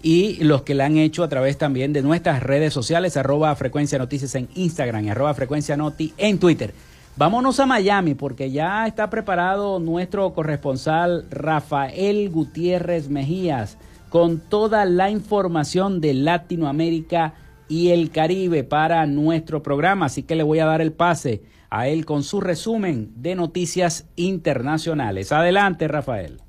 y 0.03 0.43
los 0.43 0.63
que 0.63 0.75
la 0.75 0.87
han 0.87 0.97
hecho 0.97 1.23
a 1.23 1.29
través 1.29 1.57
también 1.57 1.93
de 1.93 2.01
nuestras 2.01 2.43
redes 2.43 2.73
sociales, 2.73 3.15
arroba 3.15 3.55
frecuencia 3.55 3.97
noticias 3.97 4.35
en 4.35 4.49
Instagram 4.55 5.05
y 5.05 5.09
arroba 5.09 5.33
frecuencia 5.35 5.77
noti 5.77 6.13
en 6.17 6.37
Twitter. 6.37 6.73
Vámonos 7.15 7.61
a 7.61 7.65
Miami 7.65 8.13
porque 8.13 8.51
ya 8.51 8.85
está 8.87 9.09
preparado 9.09 9.79
nuestro 9.79 10.33
corresponsal 10.33 11.27
Rafael 11.29 12.29
Gutiérrez 12.29 13.07
Mejías 13.07 13.77
con 14.09 14.39
toda 14.39 14.85
la 14.85 15.09
información 15.09 16.01
de 16.01 16.13
Latinoamérica 16.13 17.33
y 17.67 17.89
el 17.89 18.11
Caribe 18.11 18.63
para 18.63 19.05
nuestro 19.05 19.61
programa. 19.61 20.05
Así 20.07 20.23
que 20.23 20.35
le 20.35 20.43
voy 20.43 20.59
a 20.59 20.65
dar 20.65 20.81
el 20.81 20.93
pase 20.93 21.43
a 21.69 21.87
él 21.87 22.05
con 22.05 22.23
su 22.23 22.39
resumen 22.39 23.11
de 23.15 23.35
noticias 23.35 24.05
internacionales. 24.15 25.31
Adelante, 25.31 25.87
Rafael. 25.87 26.41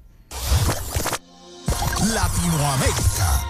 Latinoamérica. 2.15 3.48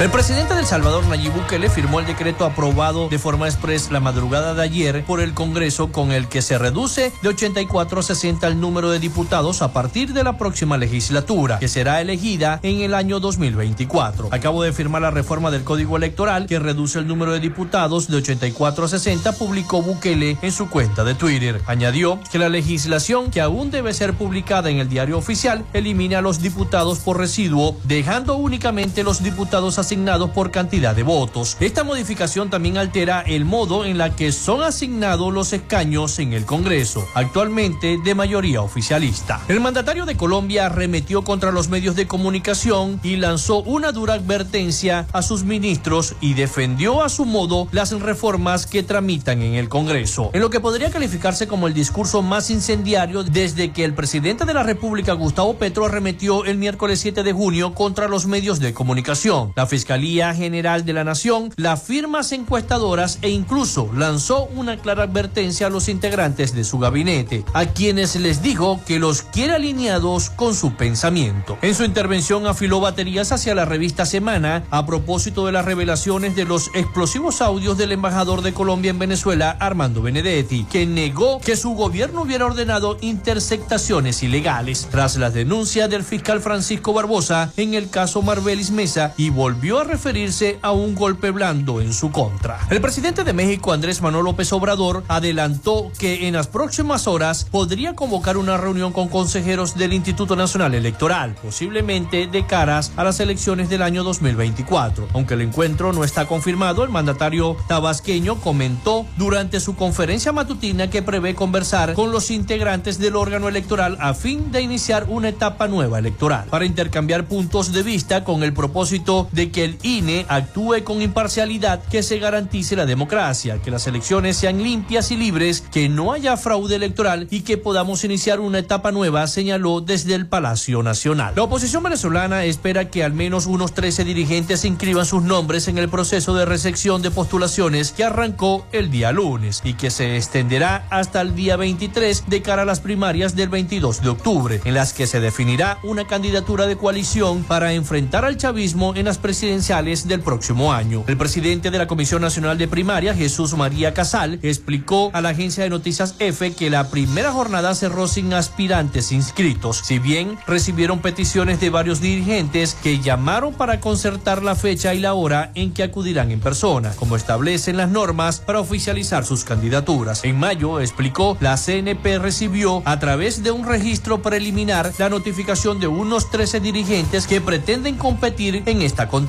El 0.00 0.10
presidente 0.10 0.54
del 0.54 0.64
Salvador, 0.64 1.04
Nayib 1.08 1.32
Bukele, 1.32 1.68
firmó 1.68 1.98
el 1.98 2.06
decreto 2.06 2.44
aprobado 2.44 3.08
de 3.08 3.18
forma 3.18 3.48
express 3.48 3.90
la 3.90 3.98
madrugada 3.98 4.54
de 4.54 4.62
ayer 4.62 5.04
por 5.04 5.20
el 5.20 5.34
Congreso 5.34 5.90
con 5.90 6.12
el 6.12 6.28
que 6.28 6.40
se 6.40 6.56
reduce 6.56 7.12
de 7.20 7.28
84 7.28 7.98
a 7.98 8.02
60 8.04 8.46
el 8.46 8.60
número 8.60 8.90
de 8.90 9.00
diputados 9.00 9.60
a 9.60 9.72
partir 9.72 10.12
de 10.12 10.22
la 10.22 10.38
próxima 10.38 10.76
legislatura, 10.76 11.58
que 11.58 11.66
será 11.66 12.00
elegida 12.00 12.60
en 12.62 12.80
el 12.82 12.94
año 12.94 13.18
2024. 13.18 14.28
Acabo 14.30 14.62
de 14.62 14.72
firmar 14.72 15.02
la 15.02 15.10
reforma 15.10 15.50
del 15.50 15.64
Código 15.64 15.96
Electoral 15.96 16.46
que 16.46 16.60
reduce 16.60 17.00
el 17.00 17.08
número 17.08 17.32
de 17.32 17.40
diputados 17.40 18.06
de 18.06 18.18
84 18.18 18.84
a 18.84 18.88
60, 18.88 19.32
publicó 19.32 19.82
Bukele 19.82 20.38
en 20.42 20.52
su 20.52 20.70
cuenta 20.70 21.02
de 21.02 21.16
Twitter. 21.16 21.60
Añadió 21.66 22.20
que 22.30 22.38
la 22.38 22.48
legislación, 22.48 23.32
que 23.32 23.40
aún 23.40 23.72
debe 23.72 23.92
ser 23.92 24.14
publicada 24.14 24.70
en 24.70 24.78
el 24.78 24.88
diario 24.88 25.18
oficial, 25.18 25.64
elimina 25.72 26.18
a 26.18 26.22
los 26.22 26.40
diputados 26.40 27.00
por 27.00 27.18
residuo, 27.18 27.76
dejando 27.82 28.36
únicamente 28.36 29.02
los 29.02 29.24
diputados 29.24 29.80
a 29.80 29.87
asignados 29.88 30.32
por 30.32 30.50
cantidad 30.50 30.94
de 30.94 31.02
votos. 31.02 31.56
Esta 31.60 31.82
modificación 31.82 32.50
también 32.50 32.76
altera 32.76 33.22
el 33.22 33.46
modo 33.46 33.86
en 33.86 33.96
la 33.96 34.14
que 34.14 34.32
son 34.32 34.62
asignados 34.62 35.32
los 35.32 35.54
escaños 35.54 36.18
en 36.18 36.34
el 36.34 36.44
Congreso, 36.44 37.08
actualmente 37.14 37.96
de 38.04 38.14
mayoría 38.14 38.60
oficialista. 38.60 39.40
El 39.48 39.60
mandatario 39.60 40.04
de 40.04 40.14
Colombia 40.14 40.66
arremetió 40.66 41.24
contra 41.24 41.52
los 41.52 41.70
medios 41.70 41.96
de 41.96 42.06
comunicación 42.06 43.00
y 43.02 43.16
lanzó 43.16 43.62
una 43.62 43.90
dura 43.90 44.12
advertencia 44.12 45.06
a 45.12 45.22
sus 45.22 45.44
ministros 45.44 46.16
y 46.20 46.34
defendió 46.34 47.02
a 47.02 47.08
su 47.08 47.24
modo 47.24 47.66
las 47.72 47.98
reformas 47.98 48.66
que 48.66 48.82
tramitan 48.82 49.40
en 49.40 49.54
el 49.54 49.70
Congreso. 49.70 50.28
En 50.34 50.42
lo 50.42 50.50
que 50.50 50.60
podría 50.60 50.90
calificarse 50.90 51.48
como 51.48 51.66
el 51.66 51.72
discurso 51.72 52.20
más 52.20 52.50
incendiario 52.50 53.22
desde 53.22 53.72
que 53.72 53.84
el 53.84 53.94
presidente 53.94 54.44
de 54.44 54.52
la 54.52 54.64
República, 54.64 55.14
Gustavo 55.14 55.54
Petro, 55.54 55.86
arremetió 55.86 56.44
el 56.44 56.58
miércoles 56.58 57.00
7 57.00 57.22
de 57.22 57.32
junio 57.32 57.72
contra 57.72 58.06
los 58.06 58.26
medios 58.26 58.60
de 58.60 58.74
comunicación, 58.74 59.54
la 59.56 59.66
Fiscalía 59.78 60.34
General 60.34 60.84
de 60.84 60.92
la 60.92 61.04
Nación, 61.04 61.52
las 61.54 61.80
firmas 61.80 62.32
encuestadoras 62.32 63.20
e 63.22 63.28
incluso 63.28 63.88
lanzó 63.94 64.46
una 64.46 64.76
clara 64.76 65.04
advertencia 65.04 65.68
a 65.68 65.70
los 65.70 65.88
integrantes 65.88 66.52
de 66.52 66.64
su 66.64 66.80
gabinete, 66.80 67.44
a 67.54 67.66
quienes 67.66 68.16
les 68.16 68.42
dijo 68.42 68.80
que 68.84 68.98
los 68.98 69.22
quiere 69.22 69.54
alineados 69.54 70.30
con 70.30 70.56
su 70.56 70.74
pensamiento. 70.74 71.58
En 71.62 71.76
su 71.76 71.84
intervención 71.84 72.48
afiló 72.48 72.80
baterías 72.80 73.30
hacia 73.30 73.54
la 73.54 73.66
revista 73.66 74.04
Semana 74.04 74.64
a 74.72 74.84
propósito 74.84 75.46
de 75.46 75.52
las 75.52 75.64
revelaciones 75.64 76.34
de 76.34 76.44
los 76.44 76.72
explosivos 76.74 77.40
audios 77.40 77.78
del 77.78 77.92
embajador 77.92 78.42
de 78.42 78.52
Colombia 78.52 78.90
en 78.90 78.98
Venezuela, 78.98 79.56
Armando 79.60 80.02
Benedetti, 80.02 80.64
que 80.64 80.86
negó 80.86 81.40
que 81.40 81.56
su 81.56 81.74
gobierno 81.74 82.22
hubiera 82.22 82.46
ordenado 82.46 82.98
interceptaciones 83.00 84.24
ilegales 84.24 84.88
tras 84.90 85.16
las 85.18 85.34
denuncias 85.34 85.88
del 85.88 86.02
fiscal 86.02 86.40
Francisco 86.40 86.92
Barbosa 86.92 87.52
en 87.56 87.74
el 87.74 87.90
caso 87.90 88.22
Marbelis 88.22 88.72
Mesa 88.72 89.14
y 89.16 89.30
volvió 89.30 89.67
a 89.76 89.84
referirse 89.84 90.58
a 90.62 90.72
un 90.72 90.94
golpe 90.94 91.30
blando 91.30 91.82
en 91.82 91.92
su 91.92 92.10
contra. 92.10 92.58
El 92.70 92.80
presidente 92.80 93.24
de 93.24 93.34
México, 93.34 93.72
Andrés 93.72 94.00
Manuel 94.00 94.24
López 94.24 94.50
Obrador, 94.52 95.04
adelantó 95.08 95.92
que 95.98 96.26
en 96.26 96.34
las 96.34 96.46
próximas 96.46 97.06
horas 97.06 97.44
podría 97.44 97.94
convocar 97.94 98.38
una 98.38 98.56
reunión 98.56 98.92
con 98.92 99.08
consejeros 99.08 99.76
del 99.76 99.92
Instituto 99.92 100.36
Nacional 100.36 100.74
Electoral, 100.74 101.34
posiblemente 101.42 102.26
de 102.26 102.46
caras 102.46 102.92
a 102.96 103.04
las 103.04 103.20
elecciones 103.20 103.68
del 103.68 103.82
año 103.82 104.04
2024. 104.04 105.08
Aunque 105.12 105.34
el 105.34 105.42
encuentro 105.42 105.92
no 105.92 106.04
está 106.04 106.26
confirmado, 106.26 106.84
el 106.84 106.90
mandatario 106.90 107.56
tabasqueño 107.66 108.36
comentó 108.36 109.04
durante 109.16 109.60
su 109.60 109.76
conferencia 109.76 110.32
matutina 110.32 110.88
que 110.88 111.02
prevé 111.02 111.34
conversar 111.34 111.94
con 111.94 112.12
los 112.12 112.30
integrantes 112.30 112.98
del 112.98 113.16
órgano 113.16 113.48
electoral 113.48 113.96
a 114.00 114.14
fin 114.14 114.50
de 114.52 114.62
iniciar 114.62 115.06
una 115.08 115.28
etapa 115.28 115.68
nueva 115.68 115.98
electoral, 115.98 116.46
para 116.48 116.64
intercambiar 116.64 117.26
puntos 117.26 117.72
de 117.72 117.82
vista 117.82 118.24
con 118.24 118.42
el 118.42 118.52
propósito 118.52 119.28
de 119.32 119.50
que 119.50 119.57
el 119.64 119.78
INE 119.82 120.26
actúe 120.28 120.84
con 120.84 121.02
imparcialidad, 121.02 121.82
que 121.84 122.02
se 122.02 122.18
garantice 122.18 122.76
la 122.76 122.86
democracia, 122.86 123.60
que 123.62 123.70
las 123.70 123.86
elecciones 123.86 124.36
sean 124.36 124.62
limpias 124.62 125.10
y 125.10 125.16
libres, 125.16 125.60
que 125.60 125.88
no 125.88 126.12
haya 126.12 126.36
fraude 126.36 126.76
electoral 126.76 127.28
y 127.30 127.40
que 127.40 127.58
podamos 127.58 128.04
iniciar 128.04 128.40
una 128.40 128.58
etapa 128.58 128.92
nueva, 128.92 129.26
señaló 129.26 129.80
desde 129.80 130.14
el 130.14 130.26
Palacio 130.26 130.82
Nacional. 130.82 131.34
La 131.36 131.42
oposición 131.42 131.82
venezolana 131.82 132.44
espera 132.44 132.90
que 132.90 133.04
al 133.04 133.12
menos 133.12 133.46
unos 133.46 133.72
13 133.72 134.04
dirigentes 134.04 134.64
inscriban 134.64 135.06
sus 135.06 135.22
nombres 135.22 135.68
en 135.68 135.78
el 135.78 135.88
proceso 135.88 136.34
de 136.34 136.44
recepción 136.44 137.02
de 137.02 137.10
postulaciones 137.10 137.92
que 137.92 138.04
arrancó 138.04 138.66
el 138.72 138.90
día 138.90 139.12
lunes 139.12 139.60
y 139.64 139.74
que 139.74 139.90
se 139.90 140.16
extenderá 140.16 140.86
hasta 140.90 141.20
el 141.20 141.34
día 141.34 141.56
23 141.56 142.24
de 142.28 142.42
cara 142.42 142.62
a 142.62 142.64
las 142.64 142.80
primarias 142.80 143.36
del 143.36 143.48
22 143.48 144.02
de 144.02 144.08
octubre, 144.08 144.60
en 144.64 144.74
las 144.74 144.92
que 144.92 145.06
se 145.06 145.20
definirá 145.20 145.78
una 145.82 146.06
candidatura 146.06 146.66
de 146.66 146.76
coalición 146.76 147.42
para 147.44 147.72
enfrentar 147.72 148.24
al 148.24 148.36
chavismo 148.36 148.94
en 148.94 149.06
las 149.06 149.18
presidenciales 149.48 150.06
del 150.06 150.20
próximo 150.20 150.74
año. 150.74 151.04
El 151.06 151.16
presidente 151.16 151.70
de 151.70 151.78
la 151.78 151.86
Comisión 151.86 152.20
Nacional 152.20 152.58
de 152.58 152.68
Primaria, 152.68 153.14
Jesús 153.14 153.56
María 153.56 153.94
Casal, 153.94 154.38
explicó 154.42 155.10
a 155.14 155.22
la 155.22 155.30
agencia 155.30 155.64
de 155.64 155.70
noticias 155.70 156.16
EFE 156.18 156.52
que 156.52 156.68
la 156.68 156.90
primera 156.90 157.32
jornada 157.32 157.74
cerró 157.74 158.08
sin 158.08 158.34
aspirantes 158.34 159.10
inscritos, 159.10 159.80
si 159.82 159.98
bien 159.98 160.36
recibieron 160.46 160.98
peticiones 160.98 161.60
de 161.60 161.70
varios 161.70 162.02
dirigentes 162.02 162.76
que 162.82 162.98
llamaron 162.98 163.54
para 163.54 163.80
concertar 163.80 164.42
la 164.42 164.54
fecha 164.54 164.92
y 164.92 164.98
la 164.98 165.14
hora 165.14 165.50
en 165.54 165.72
que 165.72 165.82
acudirán 165.82 166.30
en 166.30 166.40
persona, 166.40 166.90
como 166.96 167.16
establecen 167.16 167.78
las 167.78 167.88
normas 167.88 168.40
para 168.40 168.60
oficializar 168.60 169.24
sus 169.24 169.44
candidaturas. 169.44 170.24
En 170.24 170.38
mayo, 170.38 170.78
explicó, 170.78 171.38
la 171.40 171.56
CNP 171.56 172.18
recibió 172.18 172.82
a 172.84 172.98
través 172.98 173.42
de 173.42 173.50
un 173.50 173.66
registro 173.66 174.20
preliminar 174.20 174.92
la 174.98 175.08
notificación 175.08 175.80
de 175.80 175.86
unos 175.86 176.30
13 176.30 176.60
dirigentes 176.60 177.26
que 177.26 177.40
pretenden 177.40 177.96
competir 177.96 178.62
en 178.66 178.82
esta 178.82 179.08
contienda, 179.08 179.27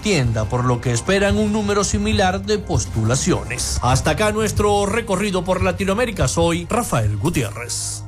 por 0.50 0.64
lo 0.66 0.80
que 0.80 0.92
esperan 0.92 1.38
un 1.38 1.52
número 1.52 1.84
similar 1.84 2.42
de 2.42 2.58
postulaciones. 2.58 3.80
Hasta 3.82 4.12
acá 4.12 4.32
nuestro 4.32 4.86
recorrido 4.86 5.44
por 5.44 5.62
Latinoamérica. 5.62 6.28
Soy 6.28 6.66
Rafael 6.70 7.18
Gutiérrez. 7.18 8.04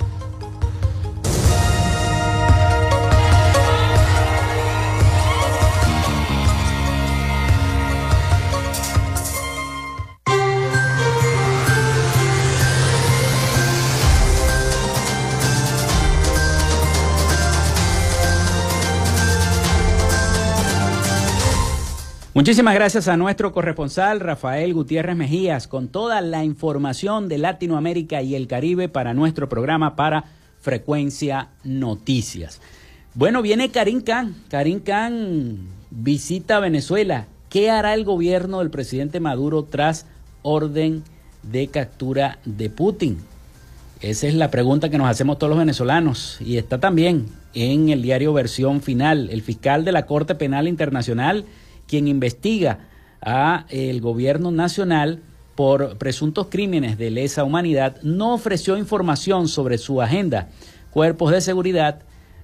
Muchísimas 22.34 22.76
gracias 22.76 23.10
a 23.10 23.18
nuestro 23.18 23.52
corresponsal 23.52 24.22
Rafael 24.22 24.74
Gutiérrez 24.74 25.18
Mejías 25.18 25.68
con 25.68 25.90
toda 25.90 26.22
la 26.22 26.46
información 26.46 27.28
de 27.28 27.38
Latinoamérica 27.38 28.22
y 28.22 28.36
el 28.36 28.48
Caribe 28.48 28.88
para 28.88 29.14
nuestro 29.14 29.50
programa 29.50 29.98
para 29.98 30.24
Frecuencia 30.62 31.50
Noticias. 31.66 32.62
Bueno, 33.16 33.42
viene 33.42 33.70
Karim 33.70 34.00
Khan. 34.00 34.34
Karim 34.48 34.80
Khan 34.80 35.58
visita 35.90 36.62
Venezuela. 36.62 37.28
¿Qué 37.50 37.70
hará 37.70 37.94
el 37.94 38.06
gobierno 38.06 38.60
del 38.60 38.70
presidente 38.70 39.20
Maduro 39.20 39.64
tras 39.66 40.06
orden 40.42 41.04
de 41.44 41.68
captura 41.68 42.40
de 42.46 42.70
Putin? 42.70 43.18
Esa 44.00 44.28
es 44.28 44.36
la 44.36 44.50
pregunta 44.50 44.88
que 44.88 44.98
nos 44.98 45.10
hacemos 45.10 45.38
todos 45.38 45.50
los 45.50 45.60
venezolanos 45.60 46.38
y 46.40 46.56
está 46.56 46.80
también 46.80 47.26
en 47.54 47.90
el 47.90 48.02
diario 48.02 48.32
Versión 48.32 48.82
Final. 48.82 49.30
El 49.32 49.42
fiscal 49.42 49.84
de 49.84 49.92
la 49.92 50.06
Corte 50.06 50.34
Penal 50.34 50.70
Internacional 50.70 51.44
quien 51.92 52.08
investiga 52.08 52.80
a 53.22 53.66
el 53.68 54.00
gobierno 54.00 54.50
nacional 54.50 55.20
por 55.56 55.98
presuntos 55.98 56.48
crímenes 56.50 56.98
de 56.98 57.12
lesa 57.12 57.44
humanidad, 57.44 57.98
no 58.02 58.34
ofreció 58.34 58.78
información 58.78 59.50
sobre 59.50 59.78
su 59.78 60.02
agenda. 60.02 60.48
Cuerpos 60.92 61.34
de 61.34 61.42
seguridad 61.42 62.00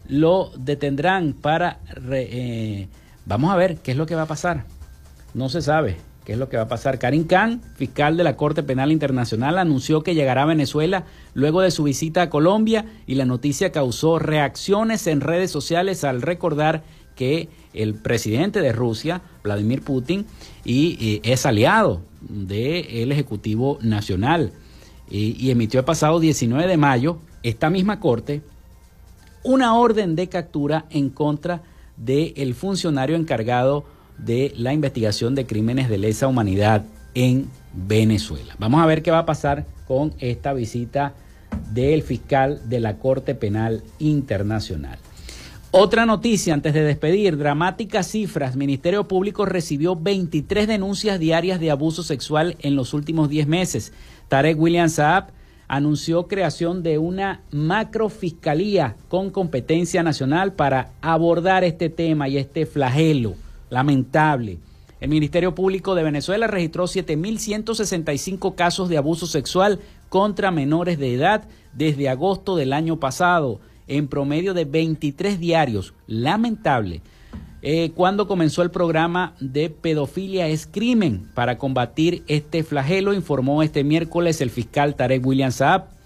lo 0.09 0.51
detendrán 0.57 1.31
para... 1.31 1.79
Eh, 2.11 2.89
vamos 3.25 3.53
a 3.53 3.55
ver 3.55 3.77
qué 3.77 3.91
es 3.91 3.97
lo 3.97 4.05
que 4.05 4.15
va 4.15 4.23
a 4.23 4.27
pasar. 4.27 4.65
No 5.33 5.47
se 5.47 5.61
sabe 5.61 5.95
qué 6.25 6.33
es 6.33 6.39
lo 6.39 6.49
que 6.49 6.57
va 6.57 6.63
a 6.63 6.67
pasar. 6.67 6.99
Karim 6.99 7.25
Khan, 7.25 7.61
fiscal 7.77 8.17
de 8.17 8.25
la 8.25 8.35
Corte 8.35 8.63
Penal 8.63 8.91
Internacional, 8.91 9.57
anunció 9.57 10.03
que 10.03 10.13
llegará 10.13 10.43
a 10.43 10.47
Venezuela 10.47 11.05
luego 11.33 11.61
de 11.61 11.71
su 11.71 11.83
visita 11.83 12.23
a 12.23 12.29
Colombia 12.29 12.83
y 13.05 13.15
la 13.15 13.23
noticia 13.23 13.71
causó 13.71 14.19
reacciones 14.19 15.07
en 15.07 15.21
redes 15.21 15.51
sociales 15.51 16.03
al 16.03 16.21
recordar 16.21 16.83
que 17.15 17.47
el 17.77 17.93
presidente 17.95 18.61
de 18.61 18.71
Rusia, 18.71 19.21
Vladimir 19.43 19.81
Putin, 19.81 20.25
y, 20.65 21.21
es 21.23 21.45
aliado 21.45 22.01
del 22.21 23.11
Ejecutivo 23.11 23.79
Nacional. 23.81 24.51
Y, 25.09 25.49
emitió 25.51 25.79
el 25.79 25.85
pasado 25.85 26.19
19 26.19 26.67
de 26.67 26.77
mayo 26.77 27.19
esta 27.43 27.69
misma 27.69 27.99
corte 27.99 28.41
una 29.43 29.75
orden 29.75 30.15
de 30.15 30.27
captura 30.27 30.85
en 30.89 31.09
contra 31.09 31.61
del 31.95 32.53
funcionario 32.53 33.15
encargado 33.15 33.85
de 34.17 34.51
la 34.57 34.73
investigación 34.73 35.35
de 35.35 35.45
crímenes 35.45 35.89
de 35.89 35.97
lesa 35.97 36.27
humanidad 36.27 36.83
en 37.13 37.47
Venezuela. 37.73 38.55
Vamos 38.59 38.81
a 38.81 38.85
ver 38.85 39.03
qué 39.03 39.11
va 39.11 39.19
a 39.19 39.25
pasar 39.25 39.65
con 39.87 40.13
esta 40.19 40.53
visita 40.53 41.13
del 41.71 42.03
fiscal 42.03 42.61
de 42.67 42.79
la 42.79 42.97
Corte 42.97 43.35
Penal 43.35 43.83
Internacional. 43.99 44.99
Otra 45.79 46.07
noticia 46.07 46.55
antes 46.55 46.73
de 46.73 46.81
despedir, 46.81 47.37
dramáticas 47.37 48.07
cifras. 48.07 48.55
Ministerio 48.55 49.07
Público 49.07 49.45
recibió 49.45 49.95
23 49.95 50.67
denuncias 50.67 51.19
diarias 51.19 51.59
de 51.59 51.69
abuso 51.69 52.01
sexual 52.01 52.57
en 52.61 52.75
los 52.75 52.95
últimos 52.95 53.29
10 53.29 53.45
meses. 53.45 53.93
Tarek 54.27 54.59
William 54.59 54.89
Saab 54.89 55.27
anunció 55.67 56.27
creación 56.27 56.81
de 56.81 56.97
una 56.97 57.41
macrofiscalía 57.51 58.95
con 59.07 59.29
competencia 59.29 60.01
nacional 60.01 60.53
para 60.53 60.93
abordar 60.99 61.63
este 61.63 61.91
tema 61.91 62.27
y 62.27 62.39
este 62.39 62.65
flagelo 62.65 63.35
lamentable. 63.69 64.57
El 64.99 65.09
Ministerio 65.09 65.53
Público 65.53 65.93
de 65.93 66.01
Venezuela 66.01 66.47
registró 66.47 66.85
7.165 66.85 68.55
casos 68.55 68.89
de 68.89 68.97
abuso 68.97 69.27
sexual 69.27 69.79
contra 70.09 70.49
menores 70.49 70.97
de 70.97 71.13
edad 71.13 71.43
desde 71.73 72.09
agosto 72.09 72.55
del 72.55 72.73
año 72.73 72.99
pasado 72.99 73.59
en 73.87 74.07
promedio 74.07 74.53
de 74.53 74.65
23 74.65 75.39
diarios. 75.39 75.93
Lamentable. 76.07 77.01
eh, 77.63 77.91
cuando 77.95 78.27
comenzó 78.27 78.61
el 78.61 78.69
programa 78.69 79.33
de 79.39 79.69
pedofilia 79.69 80.47
es 80.47 80.67
crimen 80.67 81.27
para 81.33 81.57
combatir 81.57 82.23
este 82.27 82.63
flagelo, 82.63 83.13
informó 83.13 83.63
este 83.63 83.83
miércoles 83.83 84.41
el 84.41 84.51
fiscal 84.51 84.95
Tarek 84.95 85.25
William 85.25 85.51
Saab. 85.51 85.97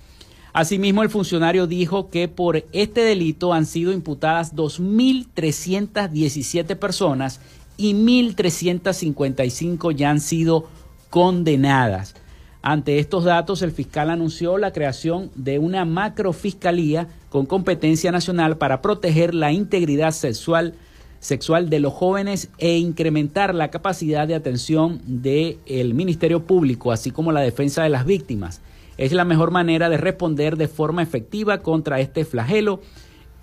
Asimismo, 0.53 1.03
el 1.03 1.09
funcionario 1.09 1.67
dijo 1.67 2.09
que 2.09 2.27
por 2.27 2.65
este 2.73 2.99
delito 3.01 3.53
han 3.53 3.65
sido 3.65 3.93
imputadas 3.93 4.53
2.317 4.55 6.75
personas 6.75 7.39
y 7.77 7.93
1.355 7.93 9.95
ya 9.95 10.09
han 10.09 10.19
sido 10.19 10.67
condenadas. 11.09 12.15
Ante 12.61 12.99
estos 12.99 13.23
datos, 13.23 13.61
el 13.61 13.71
fiscal 13.71 14.09
anunció 14.09 14.57
la 14.57 14.73
creación 14.73 15.31
de 15.35 15.57
una 15.57 15.85
macrofiscalía 15.85 17.07
con 17.31 17.47
competencia 17.47 18.11
nacional 18.11 18.57
para 18.57 18.83
proteger 18.83 19.33
la 19.33 19.51
integridad 19.51 20.11
sexual, 20.11 20.75
sexual 21.19 21.71
de 21.71 21.79
los 21.79 21.93
jóvenes 21.93 22.49
e 22.59 22.77
incrementar 22.77 23.55
la 23.55 23.71
capacidad 23.71 24.27
de 24.27 24.35
atención 24.35 25.01
del 25.05 25.95
Ministerio 25.95 26.45
Público, 26.45 26.91
así 26.91 27.09
como 27.09 27.31
la 27.31 27.41
defensa 27.41 27.81
de 27.81 27.89
las 27.89 28.05
víctimas 28.05 28.61
es 29.01 29.13
la 29.13 29.25
mejor 29.25 29.49
manera 29.49 29.89
de 29.89 29.97
responder 29.97 30.57
de 30.57 30.67
forma 30.67 31.01
efectiva 31.01 31.63
contra 31.63 31.99
este 31.99 32.23
flagelo. 32.23 32.81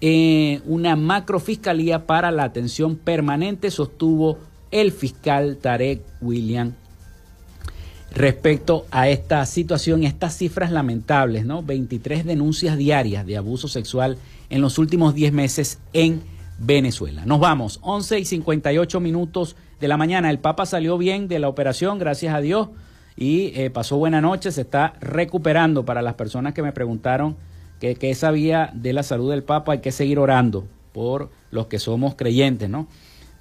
Eh, 0.01 0.61
una 0.67 0.95
macrofiscalía 0.95 2.07
para 2.07 2.31
la 2.31 2.45
atención 2.45 2.97
permanente, 2.97 3.73
sostuvo 3.73 4.39
el 4.71 4.93
fiscal 4.93 5.57
Tarek 5.57 6.03
William 6.21 6.75
respecto 8.11 8.87
a 8.91 9.09
esta 9.09 9.45
situación, 9.47 10.05
estas 10.05 10.37
cifras 10.37 10.71
lamentables, 10.71 11.45
¿no? 11.45 11.63
23 11.63 12.25
denuncias 12.25 12.77
diarias 12.77 13.27
de 13.27 13.37
abuso 13.37 13.69
sexual 13.69 14.19
en 14.51 14.61
los 14.61 14.79
últimos 14.79 15.15
10 15.15 15.33
meses 15.33 15.79
en 15.93 16.23
Venezuela. 16.59 17.25
Nos 17.27 17.41
vamos, 17.41 17.79
11 17.83 18.19
y 18.19 18.25
58 18.25 19.01
minutos 19.01 19.57
de 19.81 19.89
la 19.89 19.97
mañana. 19.97 20.31
El 20.31 20.39
Papa 20.39 20.67
salió 20.67 20.99
bien 20.99 21.29
de 21.29 21.39
la 21.39 21.49
operación, 21.49 21.99
gracias 21.99 22.35
a 22.35 22.41
Dios 22.41 22.69
y 23.17 23.53
eh, 23.55 23.71
pasó 23.71 23.97
buena 23.97 24.21
noche, 24.21 24.53
se 24.53 24.63
está 24.63 24.95
recuperando 25.01 25.85
para 25.85 26.03
las 26.03 26.15
personas 26.15 26.55
que 26.55 26.63
me 26.63 26.73
preguntaron 26.73 27.37
qué 27.81 28.15
sabía 28.15 28.71
de 28.75 28.93
la 28.93 29.03
salud 29.03 29.31
del 29.31 29.45
Papa, 29.45 29.73
hay 29.73 29.79
que 29.81 29.93
seguir 29.93 30.19
orando 30.19 30.67
por 30.93 31.31
los 31.51 31.67
que 31.67 31.79
somos 31.79 32.15
creyentes, 32.17 32.69
¿no? 32.69 32.89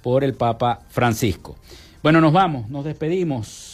Por 0.02 0.22
el 0.22 0.34
Papa 0.34 0.80
Francisco. 0.88 1.56
Bueno, 2.02 2.20
nos 2.20 2.32
vamos, 2.32 2.68
nos 2.68 2.84
despedimos, 2.84 3.67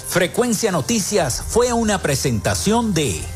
Frecuencia 0.06 0.70
Noticias 0.70 1.42
fue 1.42 1.72
una 1.72 1.98
presentación 1.98 2.94
de... 2.94 3.35